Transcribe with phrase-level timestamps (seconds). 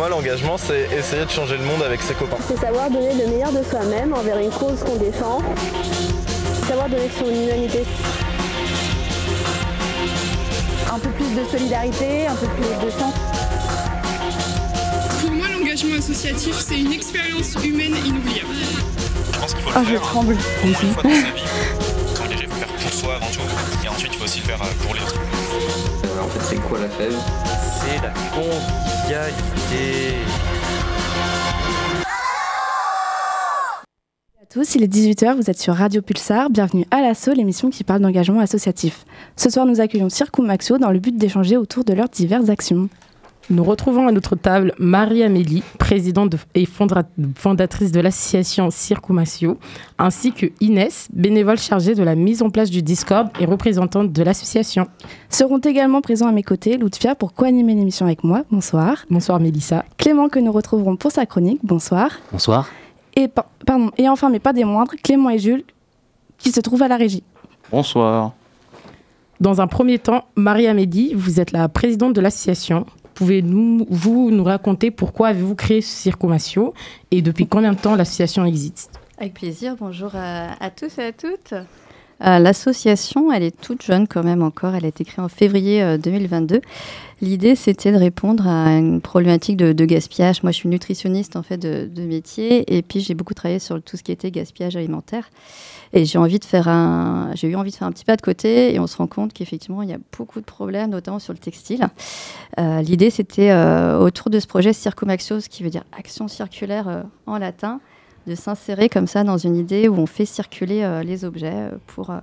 [0.00, 2.38] moi, l'engagement, c'est essayer de changer le monde avec ses copains.
[2.48, 5.42] C'est savoir donner le meilleur de soi-même envers une cause qu'on défend.
[6.66, 7.84] Savoir donner son humanité.
[10.90, 13.12] Un peu plus de solidarité, un peu plus de sens.
[15.20, 18.54] Pour moi, l'engagement associatif, c'est une expérience humaine inoubliable.
[19.34, 20.34] Je pense qu'il faut Ah, le je faire tremble.
[20.64, 21.42] au moins une fois dans sa vie.
[22.40, 23.84] Il faut faire pour soi avant tout.
[23.84, 25.20] Et ensuite, il faut aussi le faire euh, pour les autres.
[26.20, 27.16] En fait, c'est quoi la fève
[27.80, 30.16] C'est la convivialité.
[34.40, 37.84] à tous, il est 18h, vous êtes sur Radio Pulsar, bienvenue à l'assaut, l'émission qui
[37.84, 39.06] parle d'engagement associatif.
[39.36, 42.90] Ce soir, nous accueillons Circo Maxio dans le but d'échanger autour de leurs diverses actions.
[43.48, 49.58] Nous retrouvons à notre table Marie-Amélie, présidente de- et fondatrice de l'association Circumatio,
[49.98, 54.22] ainsi que Inès, bénévole chargée de la mise en place du Discord et représentante de
[54.22, 54.86] l'association.
[55.30, 59.04] Seront également présents à mes côtés Loutfia pour co-animer l'émission avec moi, bonsoir.
[59.10, 59.84] Bonsoir Mélissa.
[59.96, 62.10] Clément que nous retrouverons pour sa chronique, bonsoir.
[62.30, 62.68] Bonsoir.
[63.16, 65.64] Et, par- pardon, et enfin, mais pas des moindres, Clément et Jules
[66.38, 67.24] qui se trouvent à la régie.
[67.72, 68.32] Bonsoir.
[69.40, 72.86] Dans un premier temps, Marie-Amélie, vous êtes la présidente de l'association.
[73.20, 76.72] Pouvez-vous vous nous raconter pourquoi avez-vous créé Circumatio
[77.10, 78.98] et depuis combien de temps l'association existe?
[79.18, 81.52] Avec plaisir, bonjour à tous et à toutes.
[82.24, 85.82] Euh, L'association, elle est toute jeune quand même encore, elle a été créée en février
[85.82, 86.60] euh, 2022.
[87.22, 90.42] L'idée, c'était de répondre à une problématique de, gaspillage.
[90.42, 93.98] Moi, je suis nutritionniste en fait de, métier et puis j'ai beaucoup travaillé sur tout
[93.98, 95.28] ce qui était gaspillage alimentaire.
[95.92, 99.06] Et j'ai eu envie de faire un petit pas de côté et on se rend
[99.06, 101.88] compte qu'effectivement, il y a beaucoup de problèmes, notamment sur le textile.
[102.58, 106.88] Euh, L'idée, c'était euh, autour de ce projet Circumaxio, ce qui veut dire action circulaire
[106.88, 107.80] euh, en latin
[108.26, 111.70] de s'insérer comme ça dans une idée où on fait circuler euh, les objets euh,
[111.86, 112.18] pour euh,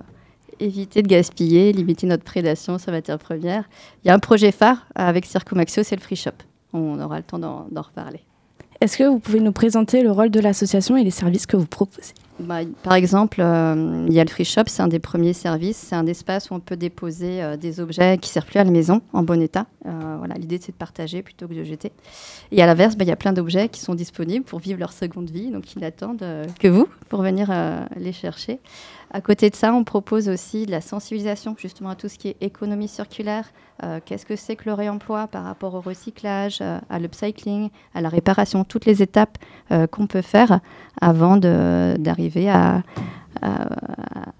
[0.60, 3.68] éviter de gaspiller, limiter notre prédation sur matières premières.
[4.04, 6.32] Il y a un projet phare avec Circumaxio, c'est le free shop.
[6.72, 8.20] On aura le temps d'en reparler.
[8.80, 11.66] Est-ce que vous pouvez nous présenter le rôle de l'association et les services que vous
[11.66, 12.14] proposez?
[12.40, 15.76] Bah, par exemple, euh, il y a le free shop, c'est un des premiers services.
[15.76, 18.64] C'est un espace où on peut déposer euh, des objets qui ne servent plus à
[18.64, 19.66] la maison, en bon état.
[19.86, 21.92] Euh, voilà, L'idée, c'est de partager plutôt que de jeter.
[22.52, 24.92] Et à l'inverse, bah, il y a plein d'objets qui sont disponibles pour vivre leur
[24.92, 28.60] seconde vie, donc ils n'attendent euh, que vous pour venir euh, les chercher.
[29.10, 32.28] À côté de ça, on propose aussi de la sensibilisation justement à tout ce qui
[32.28, 33.50] est économie circulaire.
[33.82, 38.02] Euh, Qu'est-ce que c'est que le réemploi par rapport au recyclage, euh, à l'upcycling, à
[38.02, 39.38] la réparation, toutes les étapes
[39.72, 40.60] euh, qu'on peut faire
[41.00, 42.82] avant d'arriver à,
[43.42, 43.68] à,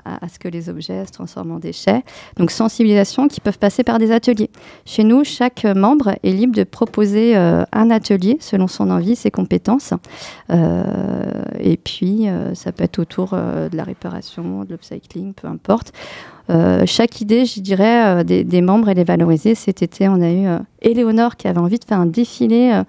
[0.05, 2.03] à- ce que les objets se transforment en déchets.
[2.37, 4.51] Donc sensibilisation qui peuvent passer par des ateliers.
[4.85, 9.31] Chez nous, chaque membre est libre de proposer euh, un atelier selon son envie, ses
[9.31, 9.95] compétences.
[10.51, 15.49] Euh, et puis, euh, ça peut être autour euh, de la réparation, de l'upcycling, peu
[15.49, 15.93] importe.
[16.51, 19.55] Euh, chaque idée, je dirais, euh, des, membres, elle est valorisée.
[19.55, 22.83] Cet été, on a eu euh, Éléonore qui avait envie de faire un défilé.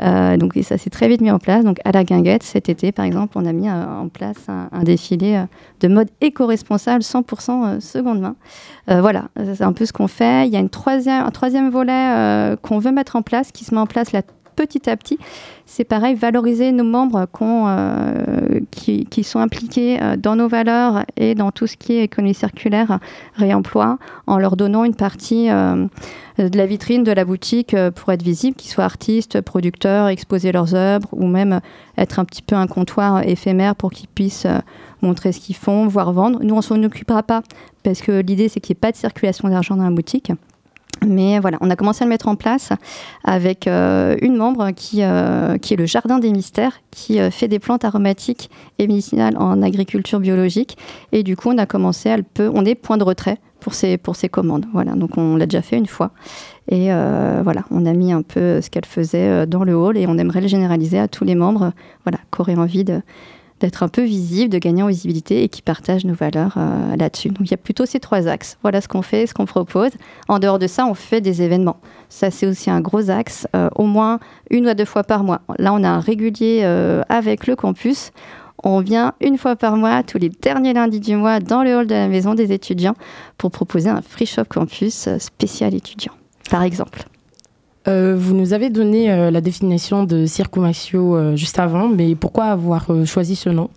[0.00, 1.64] Euh, donc, ça s'est très vite mis en place.
[1.64, 4.82] Donc, à la guinguette, cet été, par exemple, on a mis euh, en place un,
[4.82, 5.44] défilé euh,
[5.80, 8.36] de mode éco-responsable, 100% euh, seconde main.
[8.86, 10.46] Voilà, c'est un peu ce qu'on fait.
[10.46, 13.86] Il y a un troisième volet qu'on veut mettre en place, qui se met en
[13.86, 14.22] place là
[14.56, 15.18] petit à petit.
[15.66, 17.26] C'est pareil, valoriser nos membres
[18.70, 22.98] qui, sont impliqués dans nos valeurs et dans tout ce qui est économie circulaire,
[23.34, 25.50] réemploi, en leur donnant une partie
[26.46, 30.52] de la vitrine de la boutique euh, pour être visible, qu'ils soient artistes, producteurs, exposer
[30.52, 31.60] leurs œuvres ou même
[31.96, 34.58] être un petit peu un comptoir éphémère pour qu'ils puissent euh,
[35.02, 36.40] montrer ce qu'ils font, voire vendre.
[36.42, 37.42] Nous, on s'en occupera pas
[37.82, 40.32] parce que l'idée, c'est qu'il n'y ait pas de circulation d'argent dans la boutique.
[41.06, 42.70] Mais voilà, on a commencé à le mettre en place
[43.24, 47.48] avec euh, une membre qui, euh, qui est le Jardin des Mystères, qui euh, fait
[47.48, 50.76] des plantes aromatiques et médicinales en agriculture biologique.
[51.12, 53.74] Et du coup, on a commencé à le peu, on est point de retrait pour
[53.74, 54.66] ces, pour ces commandes.
[54.72, 56.10] Voilà, donc on l'a déjà fait une fois.
[56.68, 59.96] Et euh, voilà, on a mis un peu ce qu'elle faisait euh, dans le hall
[59.96, 61.72] et on aimerait le généraliser à tous les membres
[62.04, 66.04] voilà, qui auraient envie d'être un peu visible, de gagner en visibilité et qui partagent
[66.04, 67.28] nos valeurs euh, là-dessus.
[67.28, 68.58] Donc il y a plutôt ces trois axes.
[68.62, 69.90] Voilà ce qu'on fait, ce qu'on propose.
[70.28, 71.80] En dehors de ça, on fait des événements.
[72.08, 74.20] Ça, c'est aussi un gros axe, euh, au moins
[74.50, 75.40] une ou deux fois par mois.
[75.58, 78.12] Là, on a un régulier euh, avec le campus.
[78.64, 81.86] On vient une fois par mois, tous les derniers lundis du mois, dans le hall
[81.86, 82.94] de la maison des étudiants
[83.36, 86.12] pour proposer un free shop campus spécial étudiant,
[86.50, 87.04] par exemple.
[87.86, 92.46] Euh, vous nous avez donné euh, la définition de Circumatio euh, juste avant, mais pourquoi
[92.46, 93.70] avoir choisi ce nom?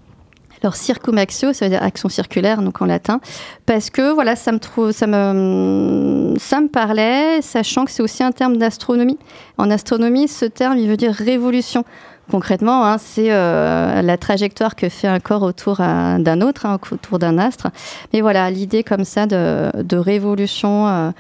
[0.64, 3.20] Alors circumaxio, ça veut dire action circulaire, donc en latin,
[3.66, 8.22] parce que voilà, ça me trouve, ça me, ça me parlait, sachant que c'est aussi
[8.22, 9.18] un terme d'astronomie.
[9.58, 11.84] En astronomie, ce terme, il veut dire révolution.
[12.32, 16.80] Concrètement, hein, c'est euh, la trajectoire que fait un corps autour euh, d'un autre, hein,
[16.90, 17.68] autour d'un astre.
[18.14, 21.12] Mais voilà, l'idée comme ça de, révolution, euh,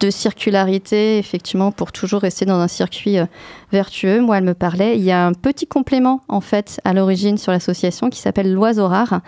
[0.00, 3.18] de circularité, effectivement, pour toujours rester dans un circuit
[3.76, 4.20] vertueux.
[4.20, 4.96] Moi, elle me parlait.
[4.96, 8.88] Il y a un petit complément, en fait, à l'origine sur l'association qui s'appelle l'oiseau
[8.88, 9.20] rare.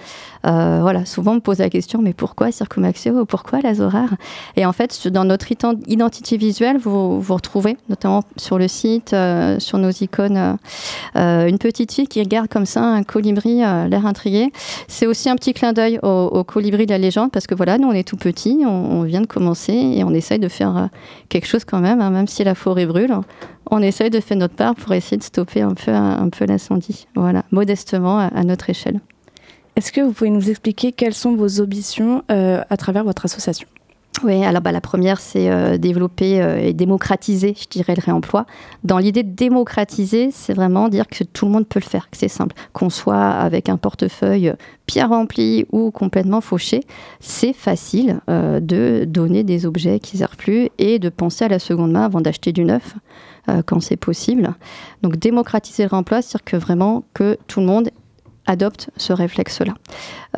[0.47, 3.27] Euh, voilà, souvent on me pose la question, mais pourquoi Circumaxio?
[3.27, 4.15] Pourquoi l'oiseau rare?
[4.57, 5.47] Et en fait, dans notre
[5.87, 10.57] identité visuelle, vous, retrouvez, notamment sur le site, euh, sur nos icônes,
[11.15, 14.51] une petite fille qui regarde comme ça un colibri, l'air intrigué.
[14.87, 17.89] C'est aussi un petit clin d'œil au, colibri de la légende, parce que voilà, nous,
[17.89, 20.87] on est tout petits, on, vient de commencer et on essaye de faire euh,
[21.29, 23.15] quelque chose quand même, hein, même si la forêt brûle.
[23.71, 27.07] On essaye de faire notre part pour essayer de stopper un peu, un, peu l'incendie.
[27.15, 29.01] Voilà, modestement à, notre échelle.
[29.77, 33.69] Est-ce que vous pouvez nous expliquer quelles sont vos ambitions euh, à travers votre association?
[34.25, 38.47] Oui, alors bah, la première, c'est euh, développer euh, et démocratiser, je dirais, le réemploi.
[38.83, 42.17] Dans l'idée de démocratiser, c'est vraiment dire que tout le monde peut le faire, que
[42.17, 42.57] c'est simple.
[42.73, 44.55] Qu'on soit avec un portefeuille
[44.89, 46.81] bien rempli ou complètement fauché,
[47.21, 51.49] c'est facile euh, de donner des objets qui ne servent plus et de penser à
[51.49, 52.97] la seconde main avant d'acheter du neuf
[53.67, 54.55] quand c'est possible.
[55.03, 57.91] Donc démocratiser le réemploi, c'est-à-dire que vraiment que tout le monde
[58.49, 59.75] adopte ce réflexe-là.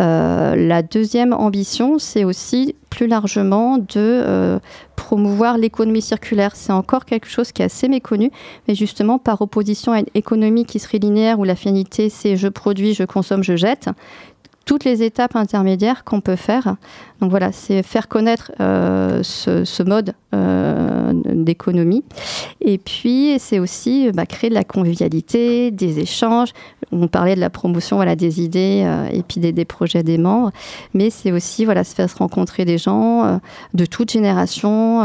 [0.00, 4.58] Euh, la deuxième ambition, c'est aussi plus largement de euh,
[4.96, 6.56] promouvoir l'économie circulaire.
[6.56, 8.30] C'est encore quelque chose qui est assez méconnu,
[8.66, 12.48] mais justement par opposition à une économie qui serait linéaire où la finalité c'est je
[12.48, 13.88] produis, je consomme, je jette
[14.66, 16.76] toutes les étapes intermédiaires qu'on peut faire.
[17.20, 22.04] Donc voilà, c'est faire connaître euh, ce, mode euh, d'économie.
[22.60, 26.50] Et puis, c'est aussi bah, créer de la convivialité, des échanges.
[26.92, 30.52] On parlait de la promotion voilà, des idées euh, et puis des, projets des membres.
[30.94, 33.40] Mais c'est aussi voilà, se faire rencontrer des gens
[33.74, 35.00] de toute génération,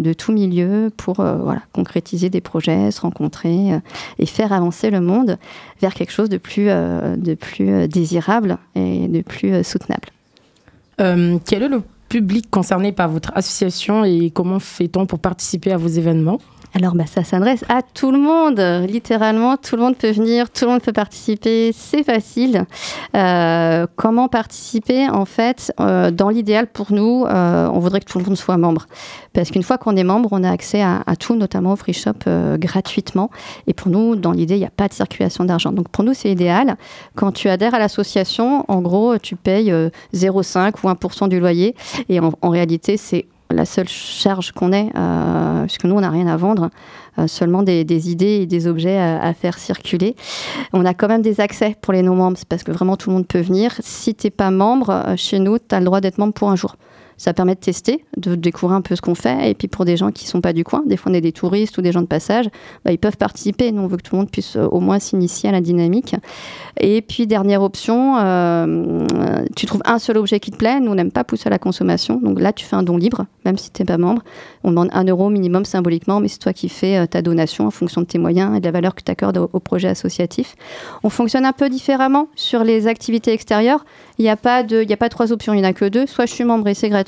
[0.00, 3.78] de tout milieu pour voilà, concrétiser des projets, se rencontrer
[4.18, 5.38] et faire avancer le monde
[5.82, 10.08] vers quelque chose de plus, de plus désirable et de plus soutenable.
[10.96, 15.88] quel est le public concerné par votre association et comment fait-on pour participer à vos
[15.88, 16.40] événements?
[16.74, 18.58] Alors bah, ça s'adresse à tout le monde,
[18.88, 22.64] littéralement, tout le monde peut venir, tout le monde peut participer, c'est facile.
[23.14, 28.18] Euh, comment participer En fait, euh, dans l'idéal pour nous, euh, on voudrait que tout
[28.18, 28.86] le monde soit membre.
[29.34, 32.28] Parce qu'une fois qu'on est membre, on a accès à, tout, notamment au free shop
[32.56, 33.30] gratuitement.
[33.66, 35.72] Et pour nous, dans l'idée, il n'y a pas de circulation d'argent.
[35.72, 36.76] Donc pour nous, c'est idéal.
[37.14, 39.72] Quand tu adhères à l'association, en gros, tu payes
[40.14, 41.74] 0,5 ou 1% du loyer.
[42.10, 46.10] Et en, en réalité, c'est la seule charge qu'on ait, euh, puisque nous, on n'a
[46.10, 46.70] rien à vendre,
[47.18, 50.16] euh, seulement des, idées et des objets à, faire circuler.
[50.72, 53.26] On a quand même des accès pour les non-membres, parce que vraiment tout le monde
[53.26, 53.74] peut venir.
[53.80, 56.50] Si tu n'es pas membre, euh, chez nous, tu as le droit d'être membre pour
[56.50, 56.76] un jour
[57.16, 59.50] ça permet de tester, de découvrir un peu ce qu'on fait.
[59.50, 61.20] Et puis pour des gens qui ne sont pas du coin, des fois on est
[61.20, 62.48] des touristes ou des gens de passage,
[62.84, 63.72] bah, ils peuvent participer.
[63.72, 66.14] Nous, on veut que tout le monde puisse euh, au moins s'initier à la dynamique.
[66.80, 69.04] Et puis dernière option, euh,
[69.56, 70.80] tu trouves un seul objet qui te plaît.
[70.80, 72.16] Nous, on n'aime pas pousser à la consommation.
[72.16, 74.22] Donc là, tu fais un don libre, même si tu n'es pas membre.
[74.64, 77.70] On demande un euro minimum symboliquement, mais c'est toi qui fais euh, ta donation en
[77.70, 80.56] fonction de tes moyens et de la valeur que tu accordes au, projet associatif.
[81.04, 83.84] On fonctionne un peu différemment sur les activités extérieures.
[84.18, 86.06] Il n'y a, pas a pas trois options, il n'y en a que deux.
[86.06, 87.01] Soit je suis membre et c'est gratuit,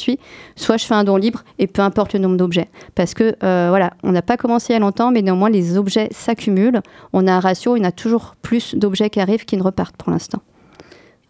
[0.57, 2.69] soit je fais un don libre et peu importe le nombre d'objets.
[2.95, 5.77] Parce que euh, voilà, on n'a pas commencé il y a longtemps, mais néanmoins les
[5.77, 6.81] objets s'accumulent.
[7.13, 9.97] On a un ratio, il y a toujours plus d'objets qui arrivent qui ne repartent
[9.97, 10.41] pour l'instant.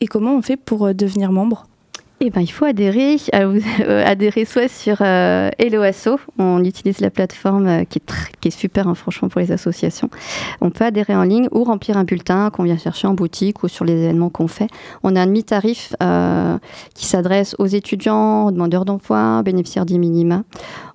[0.00, 1.66] Et comment on fait pour euh, devenir membre?
[2.20, 3.60] Eh ben, il faut adhérer, euh,
[4.06, 5.50] adhérer soit sur euh,
[6.38, 8.00] on utilise la plateforme euh, qui,
[8.44, 10.08] est super hein, franchement pour les associations.
[10.60, 13.68] On peut adhérer en ligne ou remplir un bulletin qu'on vient chercher en boutique ou
[13.68, 14.68] sur les événements qu'on fait.
[15.02, 15.94] On a un demi-tarif
[16.94, 20.44] qui s'adresse aux étudiants, aux demandeurs d'emploi, bénéficiaires des minima.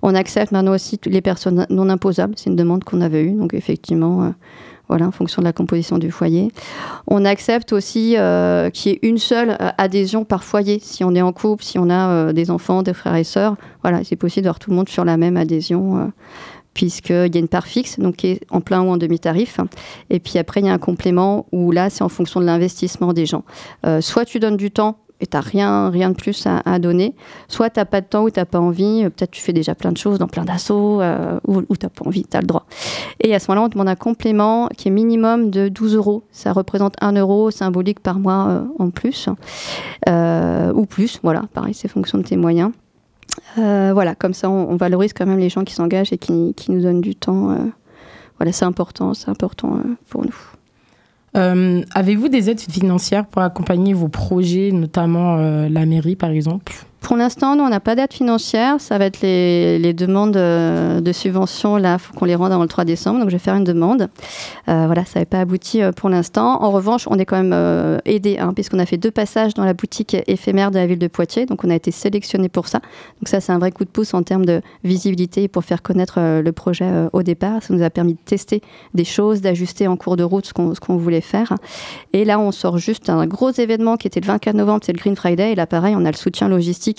[0.02, 3.54] On accepte maintenant aussi les personnes non imposables, c'est une demande qu'on avait eue, donc
[3.54, 4.32] effectivement
[4.90, 6.50] voilà, en fonction de la composition du foyer.
[7.06, 10.80] On accepte aussi euh, qu'il y ait une seule euh, adhésion par foyer.
[10.82, 13.54] Si on est en couple, si on a euh, des enfants, des frères et sœurs,
[13.82, 16.12] voilà, c'est possible d'avoir tout le monde sur la même adhésion.
[16.74, 19.58] puisqu'il y a une part fixe, donc qui est en plein ou en demi-tarif.
[20.08, 23.12] Et puis après, il y a un complément où là, c'est en fonction de l'investissement
[23.12, 23.44] des gens.
[24.00, 27.14] soit tu donnes du temps et tu n'as rien, rien de plus à, donner.
[27.48, 29.52] Soit tu n'as pas de temps ou tu n'as pas envie, euh, peut-être tu fais
[29.52, 32.40] déjà plein de choses dans plein d'assauts, euh, ou, tu n'as pas envie, tu as
[32.40, 32.64] le droit.
[33.20, 36.22] Et à ce moment-là, on demande un complément qui est minimum de 12 euros.
[36.32, 39.28] Ça représente 1 euro symbolique par mois euh, en plus,
[40.74, 42.70] ou plus, voilà, pareil, c'est fonction de tes moyens.
[43.56, 46.80] voilà, comme ça, on, valorise quand même les gens qui s'engagent et qui, qui, nous
[46.80, 47.56] donnent du temps.
[48.38, 50.34] voilà, c'est important, c'est important pour nous.
[51.34, 56.72] Avez-vous des aides financières pour accompagner vos projets, notamment la mairie par exemple?
[57.00, 58.80] Pour l'instant, nous, on n'a pas d'aide financière.
[58.80, 61.76] Ça va être les, demandes euh, de subventions.
[61.76, 63.20] Là, il faut qu'on les rende avant le 3 décembre.
[63.20, 64.08] Donc, je vais faire une demande.
[64.68, 66.62] Euh, voilà, ça n'avait pas abouti euh, pour l'instant.
[66.62, 69.64] En revanche, on est quand même euh, aidé, hein, puisqu'on a fait deux passages dans
[69.64, 71.46] la boutique éphémère de la ville de Poitiers.
[71.46, 72.78] Donc, on a été sélectionné pour ça.
[72.78, 76.20] Donc, ça, c'est un vrai coup de pouce en termes de visibilité pour faire connaître
[76.20, 77.62] le projet au départ.
[77.62, 78.62] Ça nous a permis de tester
[78.94, 81.54] des choses, d'ajuster en cours de route ce qu'on ce qu'on voulait faire.
[82.12, 84.98] Et là, on sort juste un gros événement qui était le 24 novembre, c'est le
[84.98, 85.52] Green Friday.
[85.52, 86.89] Et là, pareil, on a le soutien logistique,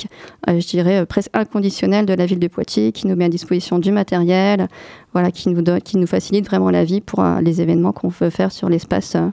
[0.49, 3.29] euh, je dirais euh, presque inconditionnel de la ville de Poitiers, qui nous met à
[3.29, 4.67] disposition du matériel,
[5.13, 8.09] voilà, qui nous donne, qui nous facilite vraiment la vie pour euh, les événements qu'on
[8.09, 9.29] veut faire sur l'espace, euh,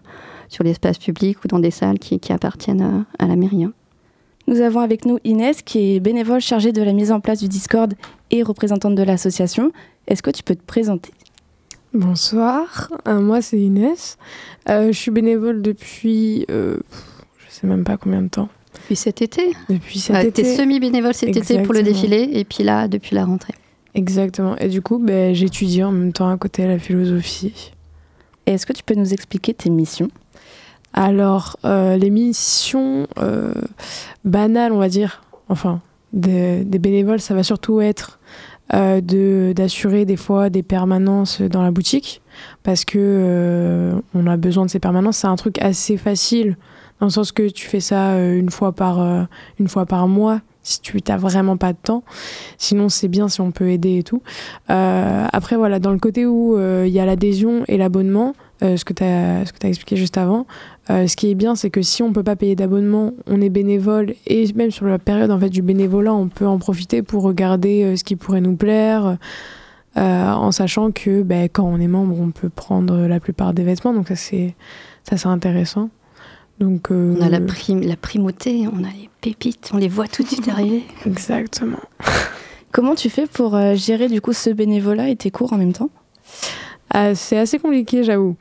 [0.48, 3.64] sur l'espace public ou dans des salles qui, qui appartiennent euh, à la mairie.
[3.64, 3.72] hein.
[4.46, 7.48] Nous avons avec nous Inès, qui est bénévole chargée de la mise en place du
[7.48, 7.92] Discord
[8.30, 9.72] et représentante de l'association.
[10.06, 11.10] Est-ce que tu peux te présenter?
[11.94, 14.18] Bonsoir, Euh, moi c'est Inès.
[14.68, 16.78] Euh, je suis bénévole depuis, euh,
[17.38, 18.48] je sais même pas combien de temps.
[18.82, 20.42] Depuis cet été Depuis cet Euh, été.
[20.42, 22.10] T'es semi-bénévole cet été pour le Exactement.
[22.10, 23.54] défilé, et puis là, depuis la rentrée.
[23.94, 24.56] Exactement.
[24.56, 27.72] Et du coup, ben, j'étudie en même temps à côté la philosophie.
[28.46, 30.08] Et est-ce que tu peux nous expliquer tes missions?
[30.94, 33.52] Alors, euh, les missions euh,
[34.24, 35.80] banales, on va dire, enfin,
[36.12, 38.18] des, des bénévoles, ça va surtout être
[38.74, 42.20] euh, de d'assurer des fois des permanences dans la boutique,
[42.62, 45.18] parce que euh, on a besoin de ces permanences.
[45.18, 46.56] C'est un truc assez facile,
[47.00, 49.24] dans le sens que tu fais ça euh, une fois par euh,
[49.58, 50.40] une fois par mois.
[50.62, 52.02] Si tu n'as vraiment pas de temps,
[52.58, 54.22] sinon c'est bien si on peut aider et tout.
[54.68, 58.92] Euh, après voilà, dans le côté où il y a l'adhésion et l'abonnement, ce que
[58.92, 60.46] tu as, as expliqué juste avant,
[60.90, 64.12] ce qui est bien, c'est que si on peut pas payer d'abonnement, on est bénévole
[64.26, 67.96] et même sur la période en fait du bénévolat, on peut en profiter pour regarder
[67.96, 69.16] ce qui pourrait nous plaire,
[69.96, 73.94] en sachant que ben, quand on est membre, on peut prendre la plupart des vêtements,
[73.94, 74.54] donc ça c'est
[75.24, 75.88] intéressant.
[76.60, 80.08] Donc euh, On a la, prime, la primauté, on a les pépites, on les voit
[80.08, 80.82] tout de suite arriver.
[81.06, 81.80] exactement.
[82.72, 85.72] Comment tu fais pour euh, gérer du coup ce bénévolat et tes cours en même
[85.72, 85.90] temps?
[86.90, 88.36] Ah, c'est assez compliqué, j'avoue.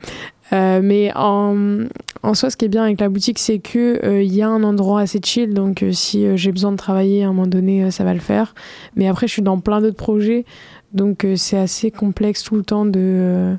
[0.52, 1.86] Euh, mais en,
[2.22, 4.48] en soi, ce qui est bien avec la boutique, c'est que euh, il y a
[4.48, 5.52] un endroit assez chill.
[5.52, 8.14] Donc, euh, si euh, j'ai besoin de travailler à un moment donné, euh, ça va
[8.14, 8.54] le faire.
[8.96, 10.44] Mais après, je suis dans plein d'autres projets,
[10.92, 12.86] donc euh, c'est assez complexe tout le temps.
[12.86, 13.54] De, euh,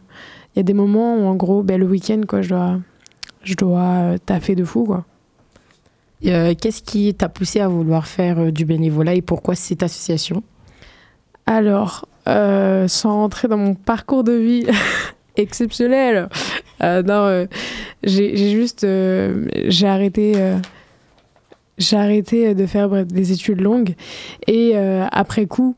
[0.56, 2.80] il y a des moments où, en gros, ben, le week-end, quoi, je dois,
[3.44, 5.06] je dois euh, taffer de fou, quoi.
[6.26, 10.44] Euh, Qu'est-ce qui t'a poussé à vouloir faire euh, du bénévolat et pourquoi cette association?
[11.46, 14.68] Alors, sans rentrer dans mon parcours de vie
[15.36, 16.30] exceptionnel,
[16.80, 17.48] non,
[18.04, 20.34] j'ai juste, j'ai arrêté,
[21.80, 23.96] j'ai arrêté de faire des études longues
[24.48, 25.76] et euh, après coup,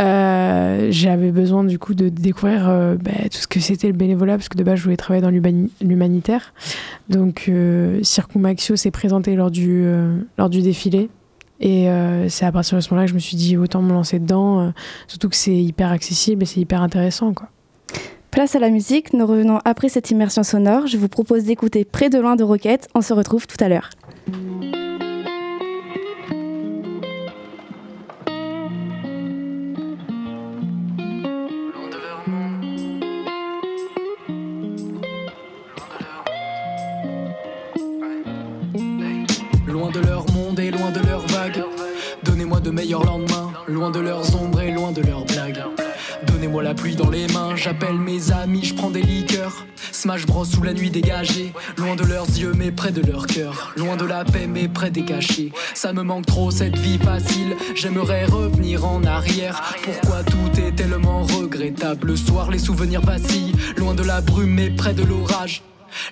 [0.00, 4.36] euh, j'avais besoin du coup de découvrir euh, bah, tout ce que c'était le bénévolat
[4.36, 6.52] parce que de base je voulais travailler dans l'humani- l'humanitaire.
[7.08, 11.08] Donc, euh, Circumaxio s'est présenté lors du, euh, lors du défilé.
[11.60, 13.92] Et euh, c'est à partir de ce moment-là que je me suis dit autant me
[13.92, 14.70] lancer dedans, euh,
[15.06, 17.32] surtout que c'est hyper accessible et c'est hyper intéressant.
[17.32, 17.48] Quoi.
[18.32, 20.88] Place à la musique, nous revenons après cette immersion sonore.
[20.88, 22.88] Je vous propose d'écouter Près de loin de Roquette.
[22.96, 23.90] On se retrouve tout à l'heure.
[42.74, 43.52] Meilleurs lendemains.
[43.68, 45.62] Loin de leurs ombres et loin de leurs blagues.
[46.26, 47.54] Donnez-moi la pluie dans les mains.
[47.54, 49.64] J'appelle mes amis, je prends des liqueurs.
[49.92, 51.52] Smash Bros sous la nuit dégagée.
[51.76, 53.72] Loin de leurs yeux, mais près de leur cœur.
[53.76, 55.52] Loin de la paix, mais près des cachets.
[55.72, 57.56] Ça me manque trop cette vie facile.
[57.76, 59.62] J'aimerais revenir en arrière.
[59.84, 62.08] Pourquoi tout est tellement regrettable?
[62.08, 63.52] Le soir, les souvenirs vacillent.
[63.76, 65.62] Loin de la brume, mais près de l'orage.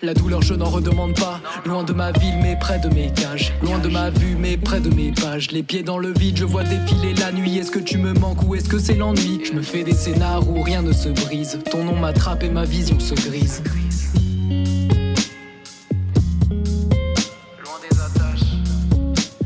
[0.03, 1.41] La douleur, je n'en redemande pas.
[1.65, 3.53] Loin de ma ville, mais près de mes cages.
[3.63, 5.51] Loin de ma vue, mais près de mes pages.
[5.51, 7.59] Les pieds dans le vide, je vois défiler la nuit.
[7.59, 9.41] Est-ce que tu me manques ou est-ce que c'est l'ennui?
[9.45, 11.59] Je me fais des scénars où rien ne se brise.
[11.71, 13.63] Ton nom m'attrape et ma vision se grise.
[17.63, 18.49] Loin des attaches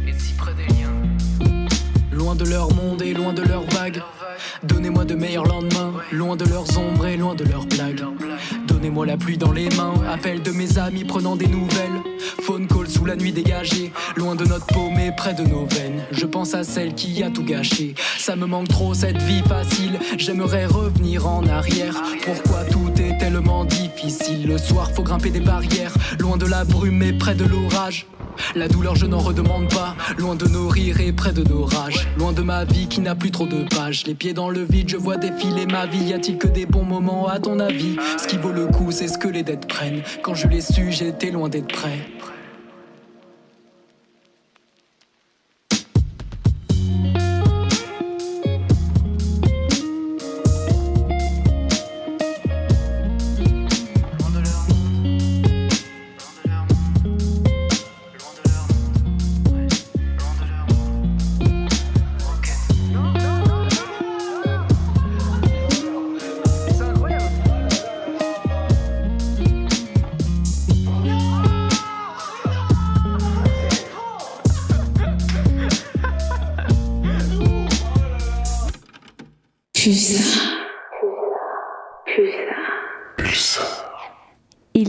[0.06, 1.66] et si près des liens.
[2.12, 4.02] Loin de leur monde et loin de leurs vagues.
[4.62, 8.02] Donnez-moi de meilleurs lendemains, loin de leurs ombres et loin de leurs blagues.
[8.66, 12.02] Donnez-moi la pluie dans les mains, appel de mes amis prenant des nouvelles.
[12.42, 16.04] Phone call sous la nuit dégagée, loin de notre peau mais près de nos veines.
[16.12, 17.94] Je pense à celle qui a tout gâché.
[18.18, 22.02] Ça me manque trop cette vie facile, j'aimerais revenir en arrière.
[22.24, 24.46] Pourquoi tout est tellement difficile?
[24.46, 28.06] Le soir faut grimper des barrières, loin de la brume mais près de l'orage.
[28.54, 29.96] La douleur, je n'en redemande pas.
[30.18, 32.06] Loin de nos rires et près de nos rages.
[32.18, 34.06] Loin de ma vie qui n'a plus trop de pages.
[34.06, 36.04] Les pieds dans le vide, je vois défiler ma vie.
[36.04, 37.96] Y a-t-il que des bons moments à ton avis?
[38.20, 40.02] Ce qui vaut le coup, c'est ce que les dettes prennent.
[40.22, 41.98] Quand je l'ai su, j'étais loin d'être prêt.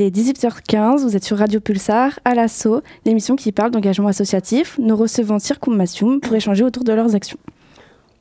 [0.08, 4.80] Est 18h15, vous êtes sur Radio Pulsar, à l'assaut, l'émission qui parle d'engagement associatif.
[4.80, 7.38] Nous recevons Circummasium pour échanger autour de leurs actions.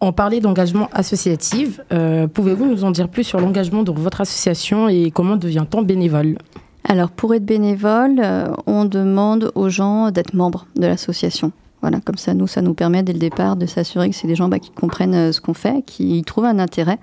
[0.00, 1.80] On parlait d'engagement associatif.
[1.92, 6.38] Euh, Pouvez-vous nous en dire plus sur l'engagement de votre association et comment devient-on bénévole?
[6.84, 11.52] Alors, pour être bénévole, euh, on demande aux gens d'être membres de l'association.
[11.82, 14.34] Voilà, comme ça, nous, ça nous permet dès le départ de s'assurer que c'est des
[14.34, 16.98] gens bah, qui comprennent euh, ce qu'on fait, qui y trouvent un intérêt.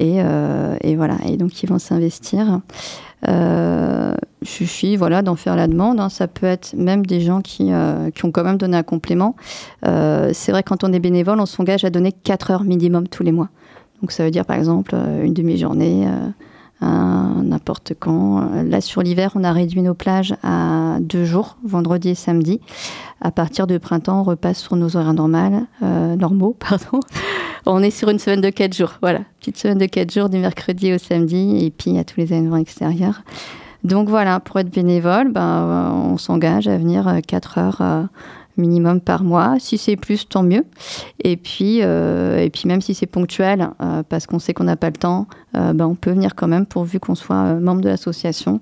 [0.00, 2.60] Et, euh, et voilà, et donc ils vont s'investir.
[3.26, 5.98] Euh, suffit voilà, d'en faire la demande.
[5.98, 6.08] hein.
[6.08, 9.34] Ça peut être même des gens qui, euh, qui ont quand même donné un complément.
[9.84, 13.24] Euh, c'est vrai, quand on est bénévole, on s'engage à donner 4 heures minimum tous
[13.24, 13.48] les mois.
[14.00, 16.06] Donc ça veut dire par exemple une demi-journée,
[16.80, 18.40] n'importe quand.
[18.40, 22.60] Euh, Là sur l'hiver, on a réduit nos plages à deux jours, vendredi et samedi.
[23.20, 26.56] À partir de printemps, on repasse sur nos horaires normales, euh, normaux.
[26.58, 27.00] Pardon.
[27.66, 28.94] On est sur une semaine de 4 jours.
[29.02, 32.32] Voilà, petite semaine de 4 jours du mercredi au samedi et puis a tous les
[32.32, 33.22] événements extérieurs.
[33.84, 38.02] Donc voilà, pour être bénévole, ben, euh, on s'engage à venir 4 heures euh,
[38.58, 39.56] minimum par mois.
[39.58, 40.64] Si c'est plus, tant mieux.
[41.22, 44.76] Et puis, euh, et puis même si c'est ponctuel, euh, parce qu'on sait qu'on n'a
[44.76, 47.88] pas le temps, euh, ben, on peut venir quand même pourvu qu'on soit membre de
[47.88, 48.60] l'association.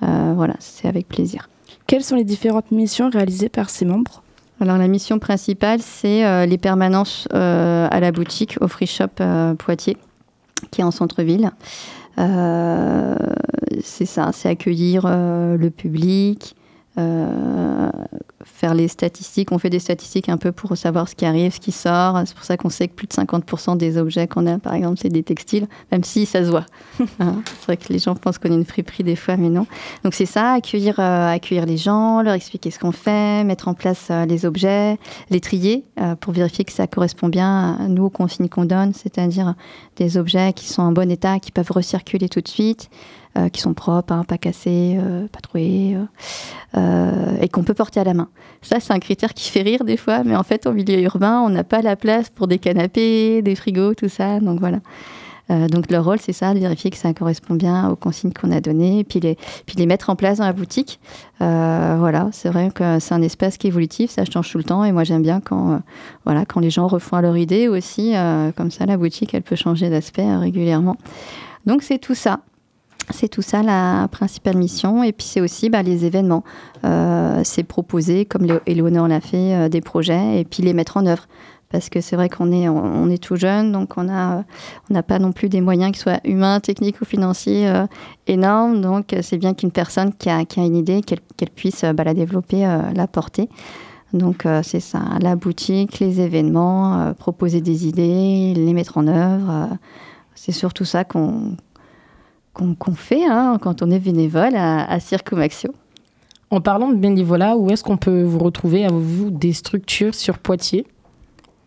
[0.00, 1.48] Voilà, c'est avec plaisir.
[1.88, 4.22] Quelles sont les différentes missions réalisées par ces membres?
[4.60, 9.08] Alors la mission principale, c'est les permanences à la boutique au Free Shop
[9.58, 9.96] Poitiers,
[10.70, 11.50] qui est en centre-ville.
[13.82, 16.54] C'est ça, c'est accueillir le public,
[18.58, 19.52] faire les statistiques.
[19.52, 22.20] On fait des statistiques un peu pour savoir ce qui arrive, ce qui sort.
[22.26, 24.98] C'est pour ça qu'on sait que plus de 50% des objets qu'on a, par exemple,
[25.00, 26.66] c'est des textiles, même si ça se voit.
[27.20, 27.42] Hein.
[27.44, 29.66] c'est vrai que les gens pensent qu'on est une friperie des fois, mais non.
[30.04, 33.74] Donc c'est ça, accueillir, euh, accueillir les gens, leur expliquer ce qu'on fait, mettre en
[33.74, 34.98] place euh, les objets,
[35.30, 38.92] les trier euh, pour vérifier que ça correspond bien à nous aux consignes qu'on donne,
[38.92, 39.54] c'est-à-dire
[39.96, 42.90] des objets qui sont en bon état, qui peuvent recirculer tout de suite,
[43.52, 44.98] qui sont propres, hein, pas cassés,
[45.30, 45.96] pas troués,
[47.40, 48.28] et qu'on peut porter à la main.
[48.62, 51.40] Ça, c'est un critère qui fait rire des fois, mais en fait, au milieu urbain,
[51.40, 54.78] on n'a pas la place pour des canapés, des frigos, tout ça, donc voilà.
[55.50, 58.50] Euh, donc leur rôle, c'est ça, de vérifier que ça correspond bien aux consignes qu'on
[58.50, 59.36] a données, puis les,
[59.66, 61.00] puis les mettre en place dans la boutique.
[61.40, 64.64] Euh, voilà, c'est vrai que c'est un espace qui est évolutif, ça change tout le
[64.64, 65.78] temps, et moi j'aime bien quand, euh,
[66.24, 69.56] voilà, quand les gens refont leur idée aussi, euh, comme ça la boutique, elle peut
[69.56, 70.96] changer d'aspect euh, régulièrement.
[71.64, 72.40] Donc c'est tout ça.
[73.10, 75.02] C'est tout ça la principale mission.
[75.02, 76.44] Et puis c'est aussi bah, les événements.
[76.84, 80.96] Euh, c'est proposer, comme Léo- Éléonore l'a fait, euh, des projets et puis les mettre
[80.96, 81.26] en œuvre.
[81.70, 84.42] Parce que c'est vrai qu'on est, on, est tout jeune, donc on a, euh,
[84.90, 87.86] on n'a pas non plus des moyens qui soient humains, techniques ou financiers euh,
[88.26, 88.80] énormes.
[88.80, 92.62] Donc c'est bien qu'une personne qui a, une idée, qu'elle puisse bah, la développer,
[92.94, 93.50] la porter.
[94.14, 99.68] Donc c'est ça, la boutique, les événements, proposer des idées, les mettre en œuvre.
[100.34, 101.54] c'est surtout ça qu'on
[102.78, 105.72] qu'on fait hein, quand on est bénévole à, à Circumaxio.
[106.50, 108.84] En parlant de bénévolat, où est-ce qu'on peut vous retrouver?
[108.84, 110.86] Avez-vous des structures sur Poitiers?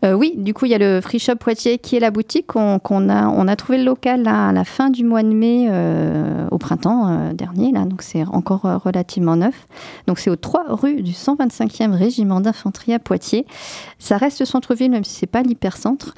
[0.04, 2.56] Euh, oui, du coup, il y a le Free Shop Poitiers qui est la boutique
[2.56, 6.58] on a trouvé le local là, à la fin du mois de mai, euh, au
[6.58, 9.68] printemps euh, dernier, là, donc c'est encore relativement neuf.
[10.08, 13.46] Donc c'est aux 3 rue du 125e régiment d'infanterie à Poitiers.
[14.00, 16.16] Ça reste centre-ville, même si c'est pas l'hypercentre.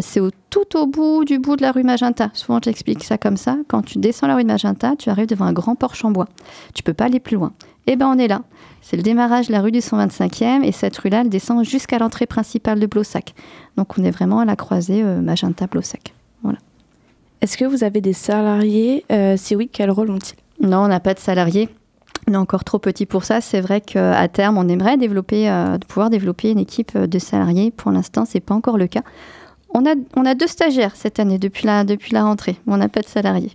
[0.00, 2.30] C'est au, tout au bout du bout de la rue Magenta.
[2.32, 3.56] Souvent, j'explique ça comme ça.
[3.68, 6.28] Quand tu descends la rue Magenta, tu arrives devant un grand porche en bois.
[6.74, 7.52] Tu peux pas aller plus loin.
[7.86, 8.42] Eh ben, on est là.
[8.82, 12.26] C'est le démarrage de la rue du 125e et cette rue-là, elle descend jusqu'à l'entrée
[12.26, 13.34] principale de Blossac.
[13.76, 16.14] Donc on est vraiment à la croisée euh, Magenta-Blossac.
[16.42, 16.58] Voilà.
[17.40, 20.36] Est-ce que vous avez des salariés Euh, Si oui, quel rôle ont-ils?
[20.66, 21.68] Non, on n'a pas de salariés.
[22.28, 23.40] On est encore trop petit pour ça.
[23.40, 27.70] C'est vrai qu'à terme, on aimerait développer, euh, pouvoir développer une équipe de salariés.
[27.70, 29.02] Pour l'instant, c'est pas encore le cas.
[29.74, 32.76] On a, on a deux stagiaires cette année depuis la, depuis la rentrée, mais on
[32.78, 33.52] n'a pas de salariés.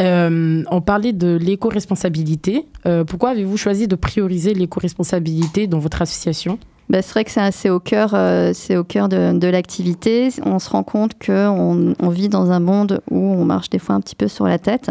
[0.00, 2.66] Euh, on parlait de l'éco-responsabilité.
[2.86, 6.58] Euh, pourquoi avez-vous choisi de prioriser l'éco-responsabilité dans votre association?
[6.92, 10.28] Bah, c'est vrai que c'est au cœur, euh, c'est au cœur de, l'activité.
[10.44, 13.94] On se rend compte qu'on on vit dans un monde où on marche des fois
[13.94, 14.90] un petit peu sur la tête.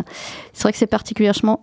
[0.52, 1.60] C'est vrai que c'est particulièrement,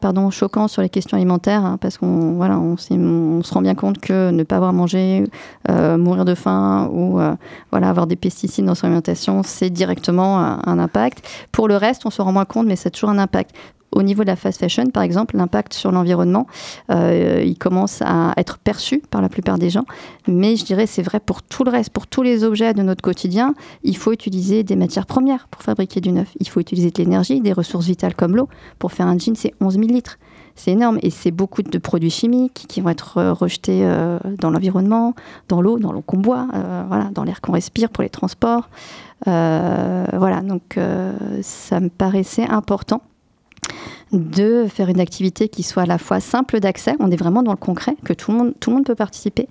[0.00, 4.00] pardon, choquant sur les questions alimentaires hein, parce qu'on voilà, on, se rend bien compte
[4.00, 5.30] que ne pas avoir mangé,
[5.70, 7.36] euh, mourir de faim ou euh,
[7.70, 11.24] voilà, avoir des pesticides dans son alimentation, c'est directement un impact.
[11.52, 13.54] Pour le reste, on se rend moins compte, mais c'est toujours un impact
[13.92, 16.46] au niveau de la fast fashion, par exemple, l'impact sur l'environnement,
[16.90, 19.84] euh, il commence à être perçu par la plupart des gens.
[20.26, 23.02] Mais je dirais c'est vrai pour tout le reste, pour tous les objets de notre
[23.02, 26.28] quotidien, il faut utiliser des matières premières pour fabriquer du neuf.
[26.40, 28.48] Il faut utiliser de l'énergie, des ressources vitales comme l'eau.
[28.78, 30.18] Pour faire un jean, c'est 11 000 litres.
[30.54, 34.50] C'est énorme et c'est beaucoup de produits chimiques qui vont être euh, rejetés euh, dans
[34.50, 35.14] l'environnement,
[35.48, 36.46] dans l'eau, dans l'eau qu'on boit,
[36.88, 38.68] voilà, dans l'air qu'on respire pour les transports.
[39.24, 40.78] Voilà, donc
[41.42, 43.02] ça me paraissait important
[44.12, 47.52] de faire une activité qui soit à la fois simple d'accès, on est vraiment dans
[47.52, 49.48] le concret, que tout le monde, peut participer,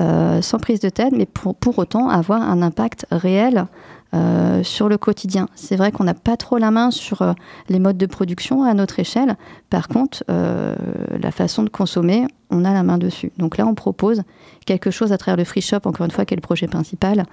[0.00, 3.66] euh, sans prise de tête, mais pour, autant avoir un impact réel
[4.14, 5.48] euh, sur le quotidien.
[5.54, 7.32] C'est vrai qu'on n'a pas trop la main sur euh,
[7.68, 9.36] les modes de production à notre échelle.
[9.70, 13.32] Par contre, la façon de consommer, on a la main dessus.
[13.38, 14.22] Donc là, on propose
[14.66, 17.24] quelque chose à travers le Free Shop, encore une fois, qui est le projet principal.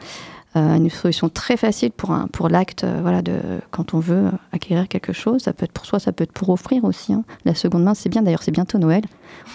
[0.55, 3.33] Euh, une solution très facile pour, un, pour l'acte, euh, voilà, de,
[3.69, 5.43] quand on veut acquérir quelque chose.
[5.43, 7.13] Ça peut être pour soi, ça peut être pour offrir aussi.
[7.13, 7.23] hein.
[7.45, 8.23] La seconde main, c'est bien.
[8.23, 9.03] D'ailleurs, c'est bientôt Noël.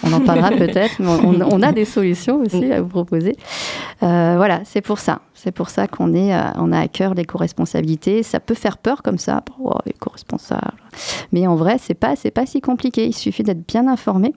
[0.03, 3.35] On en parlera peut-être, mais on, on a des solutions aussi à vous proposer.
[4.03, 5.19] Euh, voilà, c'est pour ça.
[5.33, 8.23] C'est pour ça qu'on est, on a à cœur l'éco-responsabilité.
[8.23, 10.77] Ça peut faire peur comme ça, oh, éco-responsable.
[11.33, 13.05] Mais en vrai, c'est pas, c'est pas si compliqué.
[13.07, 14.33] Il suffit d'être bien informé,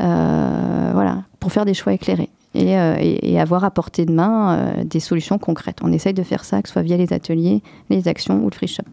[0.00, 2.30] euh, voilà, pour faire des choix éclairés.
[2.54, 5.80] Et, euh, et avoir à portée de main euh, des solutions concrètes.
[5.82, 8.54] On essaye de faire ça, que ce soit via les ateliers, les actions ou le
[8.54, 8.84] free shop.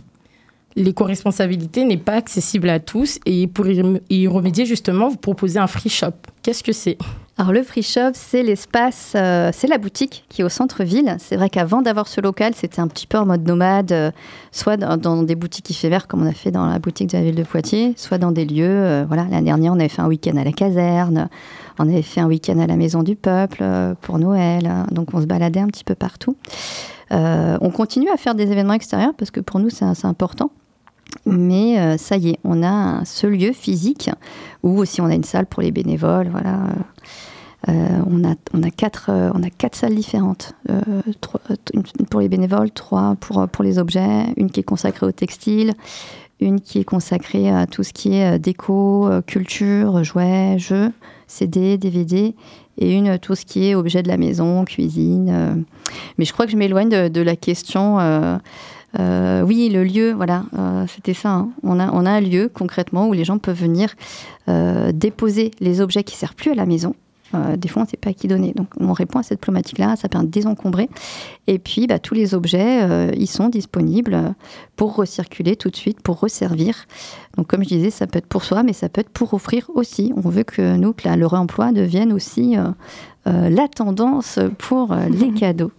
[0.75, 5.59] L'éco-responsabilité n'est pas accessible à tous et pour y rem- y remédier justement, vous proposez
[5.59, 6.13] un free shop.
[6.41, 6.97] Qu'est-ce que c'est?
[7.37, 11.15] Alors le free shop, c'est l'espace, euh, c'est la boutique qui est au centre-ville.
[11.17, 14.11] C'est vrai qu'avant d'avoir ce local, c'était un petit peu en mode nomade, euh,
[14.51, 17.33] soit dans, des boutiques éphémères comme on a fait dans la boutique de la ville
[17.35, 18.65] de Poitiers, soit dans des lieux.
[18.67, 21.27] euh, voilà, l'année dernière, on avait fait un week-end à la caserne,
[21.79, 23.63] on avait fait un week-end à la maison du peuple
[24.01, 24.67] pour Noël.
[24.67, 24.85] hein.
[24.91, 26.35] donc on se baladait un petit peu partout.
[27.09, 30.51] On continue à faire des événements extérieurs parce que pour nous c'est important.
[31.25, 34.09] Mais euh, ça y est, on a ce lieu physique
[34.63, 36.29] où aussi on a une salle pour les bénévoles.
[36.29, 36.59] Voilà.
[37.69, 40.53] Euh, on, a, on, a quatre, euh, on a quatre salles différentes.
[40.69, 40.81] Euh,
[42.09, 45.73] pour les bénévoles, trois pour, euh, pour les objets, une qui est consacrée au textile,
[46.41, 50.91] une qui est consacrée à tout ce qui est euh, déco, euh, culture, jouets, jeux,
[51.27, 52.35] CD, DVD,
[52.79, 55.29] et une euh, tout ce qui est objet de la maison, cuisine.
[55.31, 55.55] euh.
[56.17, 57.97] Mais je crois que je m'éloigne de la question.
[58.99, 61.29] Euh, oui, le lieu, voilà, euh, c'était ça.
[61.31, 61.49] hein.
[61.63, 63.89] On, a, on a un lieu concrètement où les gens peuvent venir
[64.49, 66.95] euh, déposer les objets qui ne servent plus à la maison.
[67.57, 68.53] Des fois, on ne sait pas à qui donner.
[68.55, 70.87] Donc, on répond à cette problématique-là, ça permet de désencombrer.
[71.47, 74.35] Et puis, bah, tous les objets, ils sont disponibles
[74.75, 76.75] pour recirculer tout de suite, pour resservir.
[77.35, 79.71] Donc, comme je disais, ça peut être pour soi, mais ça peut être pour offrir
[79.73, 80.13] aussi.
[80.23, 82.55] On veut que nous, que la- le réemploi devienne aussi
[83.25, 85.71] la tendance pour les cadeaux.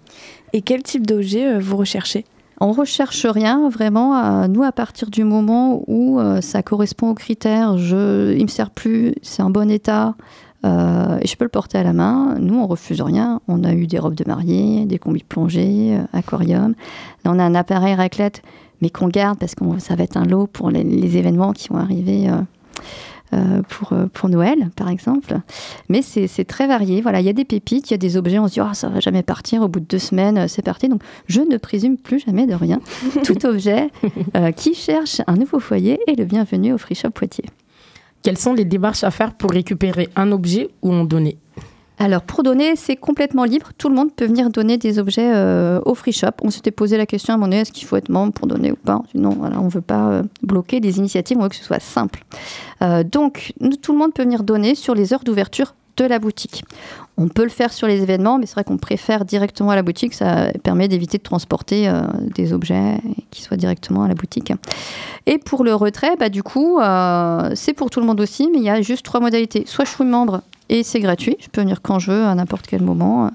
[0.55, 2.25] Et quel type d'objet vous recherchez?
[2.61, 4.47] On recherche rien vraiment.
[4.49, 8.71] nous, à partir du moment où euh, ça correspond aux critères, je, il me sert
[8.71, 10.15] plus, c'est en bon état
[10.65, 12.37] euh, et je peux le porter à la main.
[12.39, 13.41] Nous, on refuse rien.
[13.49, 16.75] On a eu des robes de mariée, des combis de plongée, euh, aquarium.
[17.25, 18.43] Là, on a un appareil raclette,
[18.81, 21.79] mais qu'on garde parce que ça va être un lot pour les événements qui vont
[21.79, 22.31] arriver.
[23.33, 25.39] Euh, euh, pour, pour Noël, par exemple.
[25.89, 27.01] Mais c'est très varié.
[27.01, 28.75] Voilà, il y a des pépites, il y a des objets, on se dit, Ah,
[28.75, 30.89] ça va jamais partir, au bout de deux semaines, euh, c'est parti.
[30.89, 32.81] Donc, je ne présume plus jamais de rien.
[33.25, 33.91] Tout objet
[34.37, 37.47] euh, qui cherche un nouveau foyer est le bienvenu au Free Shop Poitiers.
[38.23, 41.37] Quelles sont les démarches à faire pour récupérer un objet ou en donner
[41.99, 43.69] Alors, pour donner, c'est complètement libre.
[43.79, 46.33] Tout le monde peut venir donner des objets euh, au free shop.
[46.43, 48.47] On s'était posé la question à un moment donné, est-ce qu'il faut être membre pour
[48.47, 49.03] donner ou pas?
[49.15, 51.81] Non, voilà, on ne veut pas euh, bloquer des initiatives, on veut que ce soit
[51.81, 52.25] simple.
[52.83, 56.65] Euh, donc, tout le monde peut venir donner sur les heures d'ouverture de la boutique.
[57.17, 59.85] On peut le faire sur les événements, mais c'est vrai qu'on préfère directement à la
[59.85, 60.15] boutique.
[60.15, 61.89] Ça permet d'éviter de transporter
[62.35, 62.99] des objets
[63.31, 64.53] qui soient directement à la boutique.
[65.27, 66.81] Et pour le retrait, bah, du coup,
[67.55, 69.63] c'est pour tout le monde aussi, mais il y a juste trois modalités.
[69.67, 72.67] Soit je suis membre et c'est gratuit, je peux venir quand je veux, à n'importe
[72.67, 73.31] quel moment.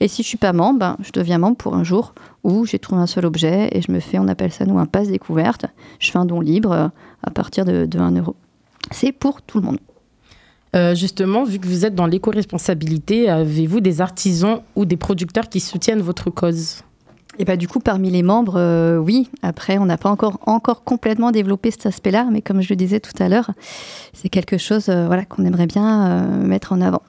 [0.00, 2.14] Et si je suis pas membre, ben, je deviens membre pour un jour
[2.44, 4.86] où j'ai trouvé un seul objet et je me fais, on appelle ça nous un
[4.86, 5.66] passe découverte.
[5.98, 6.88] Je fais un don libre euh,
[7.24, 8.36] à partir de, de 1 euro.
[8.92, 9.78] C'est pour tout le monde.
[10.76, 15.60] Euh, justement, vu que vous êtes dans l'éco-responsabilité, avez-vous des artisans ou des producteurs qui
[15.60, 16.82] soutiennent votre cause?
[17.38, 19.30] Et bah, du coup, parmi les membres, euh, oui.
[19.42, 23.00] Après, on n'a pas encore, encore complètement développé cet aspect-là, mais comme je le disais
[23.00, 23.52] tout à l'heure,
[24.12, 27.02] c'est quelque chose euh, voilà, qu'on aimerait bien euh, mettre en avant.